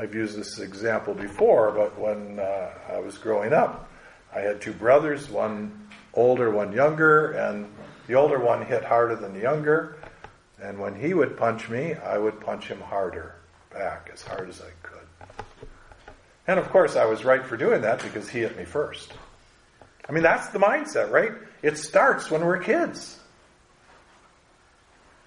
I've 0.00 0.14
used 0.14 0.34
this 0.38 0.58
example 0.60 1.12
before, 1.12 1.72
but 1.72 1.98
when 2.00 2.38
uh, 2.38 2.70
I 2.88 3.00
was 3.00 3.18
growing 3.18 3.52
up, 3.52 3.90
I 4.34 4.40
had 4.40 4.62
two 4.62 4.72
brothers, 4.72 5.28
one 5.28 5.88
older, 6.14 6.50
one 6.50 6.72
younger, 6.72 7.32
and 7.32 7.70
the 8.06 8.14
older 8.14 8.38
one 8.38 8.64
hit 8.64 8.82
harder 8.82 9.14
than 9.14 9.34
the 9.34 9.40
younger. 9.40 9.98
And 10.62 10.78
when 10.78 10.94
he 10.94 11.12
would 11.12 11.36
punch 11.36 11.68
me, 11.68 11.96
I 11.96 12.16
would 12.16 12.40
punch 12.40 12.64
him 12.64 12.80
harder 12.80 13.34
back, 13.70 14.08
as 14.10 14.22
hard 14.22 14.48
as 14.48 14.62
I 14.62 14.70
could. 14.82 15.44
And 16.46 16.58
of 16.58 16.70
course, 16.70 16.96
I 16.96 17.04
was 17.04 17.22
right 17.22 17.44
for 17.44 17.58
doing 17.58 17.82
that 17.82 18.02
because 18.02 18.26
he 18.26 18.40
hit 18.40 18.56
me 18.56 18.64
first. 18.64 19.12
I 20.08 20.12
mean, 20.12 20.22
that's 20.22 20.48
the 20.48 20.58
mindset, 20.58 21.10
right? 21.10 21.32
It 21.60 21.76
starts 21.76 22.30
when 22.30 22.42
we're 22.42 22.58
kids. 22.58 23.19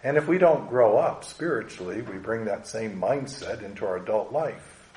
And 0.03 0.17
if 0.17 0.27
we 0.27 0.37
don't 0.37 0.67
grow 0.67 0.97
up 0.97 1.23
spiritually, 1.23 2.01
we 2.01 2.17
bring 2.17 2.45
that 2.45 2.67
same 2.67 2.99
mindset 2.99 3.63
into 3.63 3.85
our 3.85 3.97
adult 3.97 4.33
life. 4.33 4.91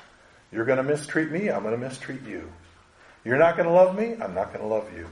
You're 0.51 0.65
going 0.65 0.77
to 0.77 0.83
mistreat 0.83 1.31
me, 1.31 1.49
I'm 1.49 1.63
going 1.63 1.73
to 1.73 1.79
mistreat 1.79 2.23
you. 2.23 2.51
You're 3.23 3.37
not 3.37 3.55
going 3.55 3.67
to 3.67 3.73
love 3.73 3.97
me, 3.97 4.15
I'm 4.21 4.33
not 4.33 4.53
going 4.53 4.61
to 4.61 4.67
love 4.67 4.91
you. 4.95 5.07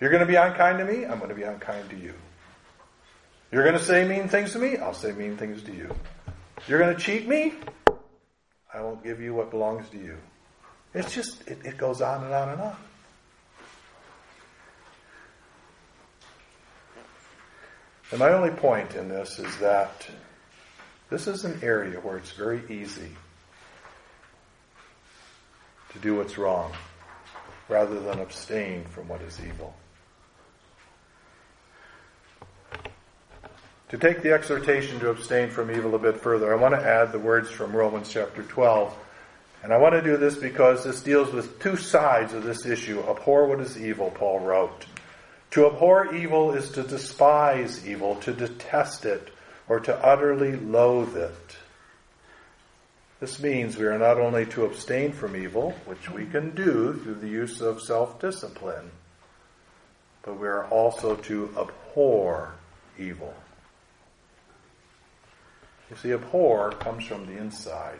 You're 0.00 0.10
going 0.10 0.20
to 0.20 0.26
be 0.26 0.36
unkind 0.36 0.78
to 0.78 0.84
me, 0.84 1.04
I'm 1.04 1.18
going 1.18 1.28
to 1.28 1.34
be 1.34 1.42
unkind 1.42 1.90
to 1.90 1.96
you. 1.96 2.14
You're 3.52 3.64
going 3.64 3.76
to 3.76 3.84
say 3.84 4.06
mean 4.06 4.28
things 4.28 4.52
to 4.52 4.58
me, 4.58 4.76
I'll 4.76 4.94
say 4.94 5.12
mean 5.12 5.36
things 5.36 5.62
to 5.64 5.72
you. 5.72 5.94
You're 6.68 6.78
going 6.78 6.94
to 6.94 7.00
cheat 7.00 7.28
me, 7.28 7.54
I 8.72 8.80
won't 8.80 9.02
give 9.02 9.20
you 9.20 9.34
what 9.34 9.50
belongs 9.50 9.88
to 9.90 9.98
you. 9.98 10.16
It's 10.94 11.12
just, 11.12 11.46
it, 11.48 11.58
it 11.64 11.78
goes 11.78 12.00
on 12.00 12.24
and 12.24 12.32
on 12.32 12.48
and 12.50 12.60
on. 12.60 12.76
And 18.10 18.18
my 18.18 18.32
only 18.32 18.50
point 18.50 18.94
in 18.94 19.08
this 19.08 19.38
is 19.38 19.56
that 19.58 20.08
this 21.10 21.26
is 21.26 21.44
an 21.44 21.60
area 21.62 21.98
where 22.00 22.16
it's 22.16 22.32
very 22.32 22.62
easy 22.68 23.10
to 25.92 25.98
do 25.98 26.16
what's 26.16 26.36
wrong 26.36 26.72
rather 27.68 28.00
than 28.00 28.18
abstain 28.18 28.84
from 28.84 29.08
what 29.08 29.22
is 29.22 29.38
evil. 29.46 29.74
To 33.90 33.98
take 33.98 34.22
the 34.22 34.32
exhortation 34.32 35.00
to 35.00 35.10
abstain 35.10 35.50
from 35.50 35.70
evil 35.70 35.96
a 35.96 35.98
bit 35.98 36.20
further, 36.20 36.52
I 36.52 36.56
want 36.56 36.74
to 36.74 36.80
add 36.80 37.10
the 37.10 37.18
words 37.18 37.50
from 37.50 37.74
Romans 37.74 38.08
chapter 38.08 38.42
12. 38.42 38.96
And 39.62 39.72
I 39.72 39.78
want 39.78 39.94
to 39.94 40.02
do 40.02 40.16
this 40.16 40.36
because 40.36 40.84
this 40.84 41.02
deals 41.02 41.32
with 41.32 41.60
two 41.60 41.76
sides 41.76 42.32
of 42.32 42.44
this 42.44 42.64
issue. 42.64 43.00
Abhor 43.00 43.46
what 43.46 43.60
is 43.60 43.80
evil, 43.80 44.10
Paul 44.10 44.40
wrote. 44.40 44.86
To 45.52 45.66
abhor 45.66 46.14
evil 46.14 46.52
is 46.52 46.70
to 46.70 46.82
despise 46.82 47.86
evil, 47.86 48.14
to 48.16 48.32
detest 48.32 49.04
it, 49.04 49.30
or 49.68 49.80
to 49.80 50.04
utterly 50.04 50.56
loathe 50.56 51.16
it. 51.16 51.56
This 53.18 53.40
means 53.40 53.76
we 53.76 53.86
are 53.86 53.98
not 53.98 54.18
only 54.18 54.46
to 54.46 54.64
abstain 54.64 55.12
from 55.12 55.36
evil, 55.36 55.72
which 55.84 56.10
we 56.10 56.24
can 56.24 56.54
do 56.54 56.94
through 56.94 57.16
the 57.16 57.28
use 57.28 57.60
of 57.60 57.82
self-discipline, 57.82 58.90
but 60.22 60.38
we 60.38 60.48
are 60.48 60.66
also 60.66 61.16
to 61.16 61.54
abhor 61.58 62.54
evil. 62.98 63.34
You 65.90 65.96
see, 65.96 66.12
abhor 66.12 66.70
comes 66.72 67.04
from 67.04 67.26
the 67.26 67.36
inside. 67.36 67.98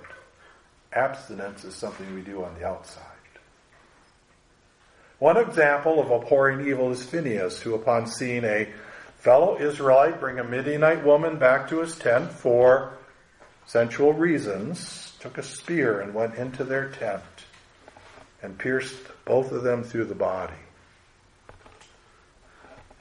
Abstinence 0.92 1.64
is 1.64 1.74
something 1.74 2.14
we 2.14 2.22
do 2.22 2.44
on 2.44 2.54
the 2.54 2.66
outside. 2.66 3.09
One 5.20 5.36
example 5.36 6.00
of 6.00 6.10
abhorring 6.10 6.66
evil 6.66 6.90
is 6.92 7.04
Phineas, 7.04 7.60
who 7.60 7.74
upon 7.74 8.06
seeing 8.06 8.42
a 8.42 8.70
fellow 9.18 9.58
Israelite 9.60 10.18
bring 10.18 10.38
a 10.38 10.44
Midianite 10.44 11.04
woman 11.04 11.38
back 11.38 11.68
to 11.68 11.80
his 11.80 11.94
tent 11.94 12.32
for 12.32 12.94
sensual 13.66 14.14
reasons, 14.14 15.12
took 15.20 15.36
a 15.36 15.42
spear 15.42 16.00
and 16.00 16.14
went 16.14 16.36
into 16.36 16.64
their 16.64 16.88
tent 16.88 17.22
and 18.42 18.58
pierced 18.58 18.96
both 19.26 19.52
of 19.52 19.62
them 19.62 19.84
through 19.84 20.06
the 20.06 20.14
body. 20.14 20.54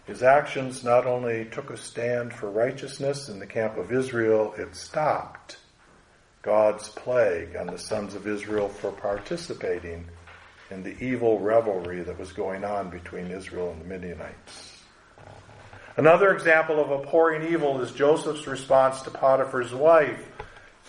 His 0.06 0.22
actions 0.22 0.84
not 0.84 1.06
only 1.06 1.46
took 1.46 1.70
a 1.70 1.78
stand 1.78 2.34
for 2.34 2.52
righteousness 2.52 3.30
in 3.30 3.40
the 3.40 3.48
camp 3.48 3.78
of 3.78 3.94
Israel, 3.94 4.54
it 4.58 4.76
stopped 4.76 5.56
God's 6.42 6.90
plague 6.90 7.56
on 7.56 7.68
the 7.68 7.78
sons 7.78 8.14
of 8.14 8.28
Israel 8.28 8.68
for 8.68 8.92
participating 8.92 10.10
in 10.72 10.84
the 10.84 10.98
evil 11.04 11.40
revelry 11.40 12.02
that 12.02 12.20
was 12.20 12.32
going 12.32 12.64
on 12.64 12.90
between 12.90 13.28
Israel 13.28 13.72
and 13.72 13.82
the 13.82 13.86
Midianites. 13.86 14.78
Another 15.98 16.34
example 16.34 16.80
of 16.80 16.92
abhorring 16.92 17.52
evil 17.52 17.82
is 17.82 17.92
Joseph's 17.92 18.48
response 18.48 19.02
to 19.02 19.12
Potiphar's 19.12 19.74
wife. 19.74 20.26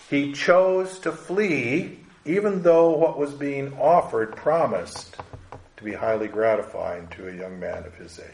He 0.09 0.31
chose 0.31 0.99
to 0.99 1.11
flee 1.11 1.99
even 2.25 2.61
though 2.61 2.91
what 2.91 3.17
was 3.17 3.33
being 3.33 3.73
offered 3.73 4.35
promised 4.35 5.17
to 5.77 5.83
be 5.83 5.93
highly 5.93 6.27
gratifying 6.27 7.07
to 7.07 7.27
a 7.27 7.35
young 7.35 7.59
man 7.59 7.83
of 7.83 7.95
his 7.95 8.19
age. 8.19 8.31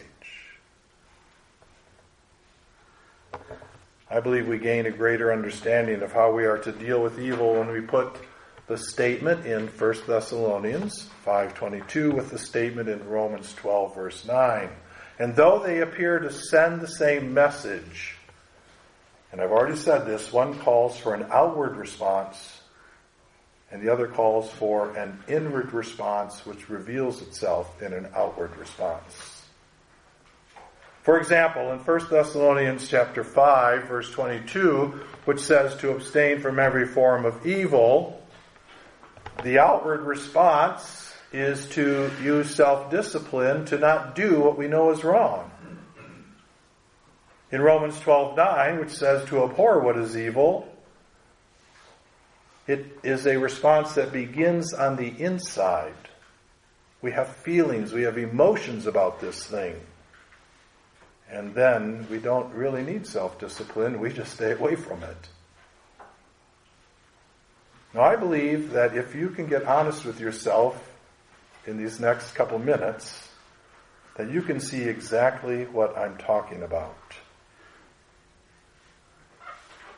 I 4.10 4.20
believe 4.20 4.48
we 4.48 4.58
gain 4.58 4.86
a 4.86 4.92
greater 4.92 5.32
understanding 5.32 6.02
of 6.02 6.12
how 6.12 6.32
we 6.32 6.46
are 6.46 6.58
to 6.60 6.72
deal 6.72 7.02
with 7.02 7.20
evil 7.20 7.56
when 7.56 7.70
we 7.70 7.82
put 7.82 8.18
the 8.68 8.78
statement 8.78 9.46
in 9.46 9.68
1 9.68 10.08
Thessalonians 10.08 11.10
5:22 11.26 12.14
with 12.14 12.30
the 12.30 12.38
statement 12.38 12.90
in 12.90 13.08
Romans 13.08 13.54
12 13.54 13.96
verse 13.96 14.26
9. 14.26 14.70
And 15.20 15.36
though 15.36 15.60
they 15.60 15.82
appear 15.82 16.20
to 16.20 16.32
send 16.32 16.82
the 16.82 16.88
same 16.88 17.34
message, 17.34 18.18
and 19.32 19.42
I've 19.42 19.52
already 19.52 19.78
said 19.78 20.06
this, 20.06 20.32
one 20.32 20.60
calls 20.60 20.98
for 20.98 21.14
an 21.14 21.28
outward 21.32 21.78
response 21.78 22.62
and 23.72 23.82
the 23.82 23.92
other 23.92 24.08
calls 24.08 24.50
for 24.52 24.96
an 24.96 25.20
inward 25.28 25.74
response 25.74 26.46
which 26.46 26.70
reveals 26.70 27.22
itself 27.22 27.82
in 27.82 27.94
an 27.94 28.08
outward 28.16 28.56
response. 28.58 29.44
For 31.04 31.18
example, 31.18 31.72
in 31.72 31.80
1 31.80 32.10
Thessalonians 32.10 32.88
chapter 32.88 33.24
5 33.24 33.86
verse 33.86 34.12
22, 34.12 35.00
which 35.26 35.40
says 35.40 35.76
to 35.78 35.92
abstain 35.92 36.42
from 36.42 36.60
every 36.60 36.86
form 36.86 37.26
of 37.26 37.46
evil, 37.46 38.22
the 39.44 39.60
outward 39.60 40.02
response 40.02 41.14
is 41.32 41.68
to 41.70 42.12
use 42.22 42.56
self-discipline 42.56 43.66
to 43.66 43.78
not 43.78 44.16
do 44.16 44.40
what 44.40 44.58
we 44.58 44.68
know 44.68 44.92
is 44.92 45.04
wrong. 45.04 45.52
In 47.52 47.62
Romans 47.62 48.00
12:9, 48.00 48.80
which 48.80 48.92
says 48.92 49.28
to 49.30 49.44
abhor 49.44 49.80
what 49.80 49.98
is 49.98 50.18
evil, 50.18 50.68
it 52.66 53.00
is 53.04 53.26
a 53.26 53.38
response 53.38 53.96
that 53.96 54.12
begins 54.12 54.74
on 54.74 54.98
the 54.98 55.08
inside. 55.08 55.94
We 57.02 57.12
have 57.12 57.30
feelings, 57.30 57.94
we 57.94 58.04
have 58.04 58.18
emotions 58.18 58.88
about 58.88 59.22
this 59.22 59.46
thing. 59.46 59.80
And 61.30 61.54
then 61.54 62.08
we 62.10 62.18
don't 62.18 62.54
really 62.54 62.84
need 62.84 63.08
self 63.08 63.40
discipline, 63.40 64.00
we 64.00 64.12
just 64.12 64.34
stay 64.34 64.52
away 64.52 64.76
from 64.76 65.04
it. 65.04 65.30
Now, 67.94 68.02
I 68.02 68.16
believe 68.16 68.72
that 68.72 68.96
if 68.96 69.16
you 69.16 69.30
can 69.30 69.48
get 69.48 69.66
honest 69.66 70.06
with 70.06 70.20
yourself 70.20 70.92
in 71.66 71.78
these 71.78 72.00
next 72.00 72.34
couple 72.36 72.60
minutes, 72.60 73.28
that 74.16 74.30
you 74.30 74.42
can 74.42 74.60
see 74.60 74.84
exactly 74.84 75.66
what 75.66 75.98
I'm 75.98 76.18
talking 76.18 76.64
about. 76.64 76.96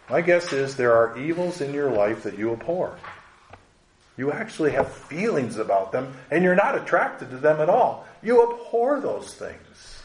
My 0.10 0.22
guess 0.22 0.54
is 0.54 0.76
there 0.76 0.96
are 0.96 1.18
evils 1.18 1.62
in 1.62 1.74
your 1.74 1.92
life 1.92 2.24
that 2.24 2.38
you 2.38 2.52
abhor. 2.52 2.98
You 4.18 4.32
actually 4.32 4.72
have 4.72 4.92
feelings 4.92 5.58
about 5.58 5.92
them, 5.92 6.14
and 6.30 6.44
you're 6.44 6.56
not 6.56 6.76
attracted 6.76 7.30
to 7.30 7.38
them 7.38 7.62
at 7.62 7.70
all. 7.70 8.06
You 8.22 8.52
abhor 8.52 9.00
those 9.00 9.34
things. 9.34 10.02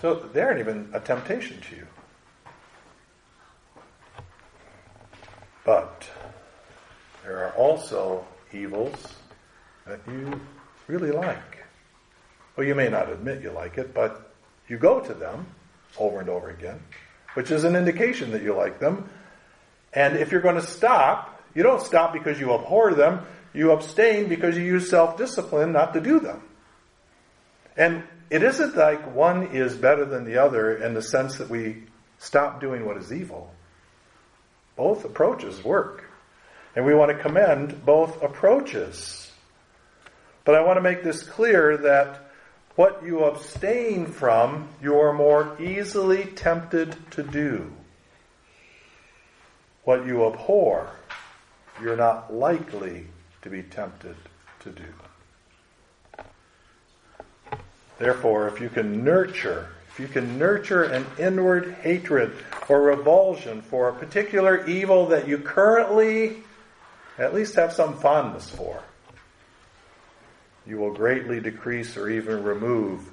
So 0.00 0.14
they 0.14 0.40
aren't 0.40 0.58
even 0.58 0.90
a 0.92 1.00
temptation 1.00 1.60
to 1.70 1.76
you. 1.76 1.86
But 5.66 6.08
there 7.24 7.44
are 7.44 7.52
also 7.54 8.24
evils 8.52 9.14
that 9.84 9.98
you 10.06 10.40
really 10.86 11.10
like. 11.10 11.64
Well, 12.54 12.64
you 12.64 12.76
may 12.76 12.88
not 12.88 13.10
admit 13.10 13.42
you 13.42 13.50
like 13.50 13.76
it, 13.76 13.92
but 13.92 14.32
you 14.68 14.78
go 14.78 15.00
to 15.00 15.12
them 15.12 15.46
over 15.98 16.20
and 16.20 16.28
over 16.28 16.50
again, 16.50 16.80
which 17.34 17.50
is 17.50 17.64
an 17.64 17.74
indication 17.74 18.30
that 18.30 18.42
you 18.42 18.54
like 18.54 18.78
them. 18.78 19.10
And 19.92 20.16
if 20.16 20.30
you're 20.30 20.40
going 20.40 20.54
to 20.54 20.66
stop, 20.66 21.42
you 21.52 21.64
don't 21.64 21.82
stop 21.82 22.12
because 22.12 22.38
you 22.38 22.54
abhor 22.54 22.94
them, 22.94 23.26
you 23.52 23.72
abstain 23.72 24.28
because 24.28 24.56
you 24.56 24.62
use 24.62 24.88
self 24.88 25.18
discipline 25.18 25.72
not 25.72 25.94
to 25.94 26.00
do 26.00 26.20
them. 26.20 26.42
And 27.76 28.04
it 28.30 28.44
isn't 28.44 28.76
like 28.76 29.14
one 29.16 29.48
is 29.48 29.74
better 29.74 30.04
than 30.04 30.24
the 30.24 30.38
other 30.38 30.76
in 30.76 30.94
the 30.94 31.02
sense 31.02 31.38
that 31.38 31.50
we 31.50 31.82
stop 32.18 32.60
doing 32.60 32.86
what 32.86 32.96
is 32.98 33.12
evil. 33.12 33.50
Both 34.76 35.04
approaches 35.04 35.64
work. 35.64 36.04
And 36.74 36.84
we 36.84 36.94
want 36.94 37.10
to 37.10 37.22
commend 37.22 37.84
both 37.84 38.22
approaches. 38.22 39.32
But 40.44 40.54
I 40.54 40.62
want 40.62 40.76
to 40.76 40.82
make 40.82 41.02
this 41.02 41.22
clear 41.22 41.76
that 41.78 42.30
what 42.76 43.02
you 43.02 43.24
abstain 43.24 44.06
from, 44.06 44.68
you 44.82 44.98
are 44.98 45.14
more 45.14 45.56
easily 45.60 46.26
tempted 46.26 46.94
to 47.12 47.22
do. 47.22 47.72
What 49.84 50.06
you 50.06 50.26
abhor, 50.26 50.90
you're 51.80 51.96
not 51.96 52.34
likely 52.34 53.06
to 53.42 53.48
be 53.48 53.62
tempted 53.62 54.16
to 54.60 54.70
do. 54.70 54.84
Therefore, 57.98 58.48
if 58.48 58.60
you 58.60 58.68
can 58.68 59.02
nurture, 59.02 59.70
you 59.98 60.08
can 60.08 60.38
nurture 60.38 60.84
an 60.84 61.06
inward 61.18 61.74
hatred 61.80 62.32
or 62.68 62.82
revulsion 62.82 63.62
for 63.62 63.88
a 63.88 63.94
particular 63.94 64.66
evil 64.66 65.06
that 65.06 65.26
you 65.26 65.38
currently 65.38 66.42
at 67.18 67.34
least 67.34 67.54
have 67.54 67.72
some 67.72 67.96
fondness 67.98 68.50
for, 68.50 68.82
you 70.66 70.76
will 70.76 70.92
greatly 70.92 71.40
decrease 71.40 71.96
or 71.96 72.10
even 72.10 72.42
remove 72.42 73.10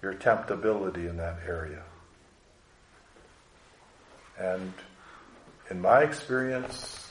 your 0.00 0.14
temptability 0.14 1.08
in 1.08 1.16
that 1.18 1.38
area. 1.46 1.82
And 4.38 4.72
in 5.70 5.80
my 5.80 6.02
experience, 6.02 7.10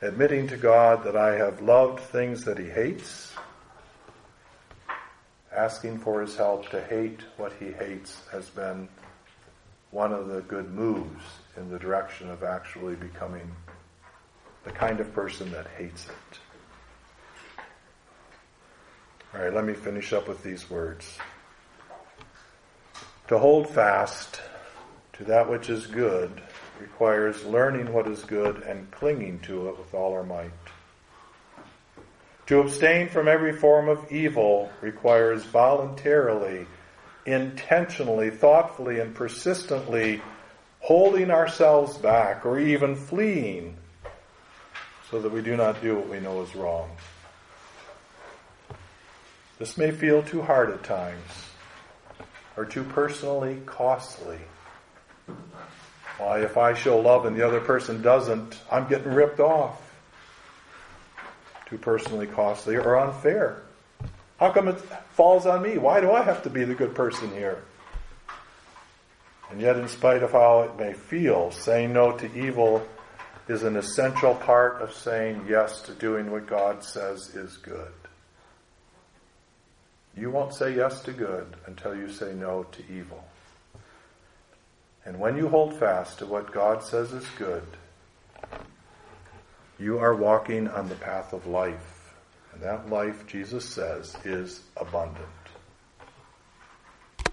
admitting 0.00 0.48
to 0.48 0.56
God 0.56 1.04
that 1.04 1.16
I 1.16 1.36
have 1.36 1.60
loved 1.60 2.00
things 2.00 2.44
that 2.44 2.58
He 2.58 2.68
hates, 2.68 3.32
asking 5.54 5.98
for 5.98 6.20
his 6.20 6.36
help 6.36 6.68
to 6.70 6.82
hate 6.82 7.20
what 7.36 7.52
he 7.58 7.70
hates 7.72 8.22
has 8.32 8.48
been 8.50 8.88
one 9.90 10.12
of 10.12 10.28
the 10.28 10.40
good 10.42 10.74
moves 10.74 11.22
in 11.56 11.70
the 11.70 11.78
direction 11.78 12.28
of 12.28 12.42
actually 12.42 12.96
becoming 12.96 13.54
the 14.64 14.72
kind 14.72 14.98
of 14.98 15.12
person 15.12 15.50
that 15.52 15.66
hates 15.78 16.06
it. 16.06 16.38
All 19.32 19.42
right, 19.42 19.54
let 19.54 19.64
me 19.64 19.74
finish 19.74 20.12
up 20.12 20.28
with 20.28 20.42
these 20.42 20.68
words. 20.70 21.18
To 23.28 23.38
hold 23.38 23.68
fast 23.68 24.40
to 25.14 25.24
that 25.24 25.48
which 25.48 25.70
is 25.70 25.86
good 25.86 26.42
requires 26.80 27.44
learning 27.44 27.92
what 27.92 28.08
is 28.08 28.22
good 28.24 28.62
and 28.62 28.90
clinging 28.90 29.40
to 29.40 29.68
it 29.68 29.78
with 29.78 29.94
all 29.94 30.12
our 30.12 30.24
might. 30.24 30.50
To 32.46 32.60
abstain 32.60 33.08
from 33.08 33.26
every 33.26 33.52
form 33.52 33.88
of 33.88 34.12
evil 34.12 34.70
requires 34.82 35.44
voluntarily, 35.44 36.66
intentionally, 37.24 38.30
thoughtfully, 38.30 39.00
and 39.00 39.14
persistently 39.14 40.20
holding 40.80 41.30
ourselves 41.30 41.96
back 41.96 42.44
or 42.44 42.58
even 42.58 42.96
fleeing 42.96 43.74
so 45.10 45.22
that 45.22 45.32
we 45.32 45.40
do 45.40 45.56
not 45.56 45.80
do 45.80 45.96
what 45.96 46.08
we 46.10 46.20
know 46.20 46.42
is 46.42 46.54
wrong. 46.54 46.90
This 49.58 49.78
may 49.78 49.90
feel 49.90 50.22
too 50.22 50.42
hard 50.42 50.70
at 50.70 50.82
times 50.82 51.30
or 52.58 52.66
too 52.66 52.84
personally 52.84 53.62
costly. 53.64 54.38
Why, 56.18 56.40
if 56.42 56.58
I 56.58 56.74
show 56.74 56.98
love 56.98 57.24
and 57.24 57.34
the 57.34 57.46
other 57.46 57.60
person 57.60 58.02
doesn't, 58.02 58.60
I'm 58.70 58.86
getting 58.86 59.14
ripped 59.14 59.40
off 59.40 59.83
too 61.74 61.78
personally 61.78 62.26
costly 62.26 62.76
or 62.76 62.96
unfair. 62.96 63.62
How 64.38 64.52
come 64.52 64.68
it 64.68 64.78
falls 65.10 65.46
on 65.46 65.62
me? 65.62 65.78
Why 65.78 66.00
do 66.00 66.12
I 66.12 66.22
have 66.22 66.42
to 66.44 66.50
be 66.50 66.64
the 66.64 66.74
good 66.74 66.94
person 66.94 67.30
here? 67.30 67.62
And 69.50 69.60
yet, 69.60 69.76
in 69.76 69.88
spite 69.88 70.22
of 70.22 70.32
how 70.32 70.62
it 70.62 70.78
may 70.78 70.92
feel, 70.92 71.50
saying 71.50 71.92
no 71.92 72.12
to 72.12 72.32
evil 72.34 72.86
is 73.48 73.62
an 73.62 73.76
essential 73.76 74.34
part 74.34 74.80
of 74.82 74.92
saying 74.94 75.46
yes 75.48 75.82
to 75.82 75.92
doing 75.92 76.30
what 76.30 76.46
God 76.46 76.82
says 76.82 77.34
is 77.34 77.56
good. 77.58 77.92
You 80.16 80.30
won't 80.30 80.54
say 80.54 80.74
yes 80.74 81.02
to 81.02 81.12
good 81.12 81.56
until 81.66 81.94
you 81.94 82.08
say 82.08 82.32
no 82.34 82.64
to 82.64 82.82
evil. 82.92 83.24
And 85.04 85.18
when 85.18 85.36
you 85.36 85.48
hold 85.48 85.78
fast 85.78 86.20
to 86.20 86.26
what 86.26 86.52
God 86.52 86.82
says 86.82 87.12
is 87.12 87.26
good, 87.36 87.66
you 89.84 89.98
are 89.98 90.14
walking 90.14 90.66
on 90.66 90.88
the 90.88 90.94
path 90.94 91.34
of 91.34 91.46
life. 91.46 92.14
And 92.54 92.62
that 92.62 92.88
life, 92.88 93.26
Jesus 93.26 93.68
says, 93.68 94.16
is 94.24 94.62
abundant. 94.78 95.28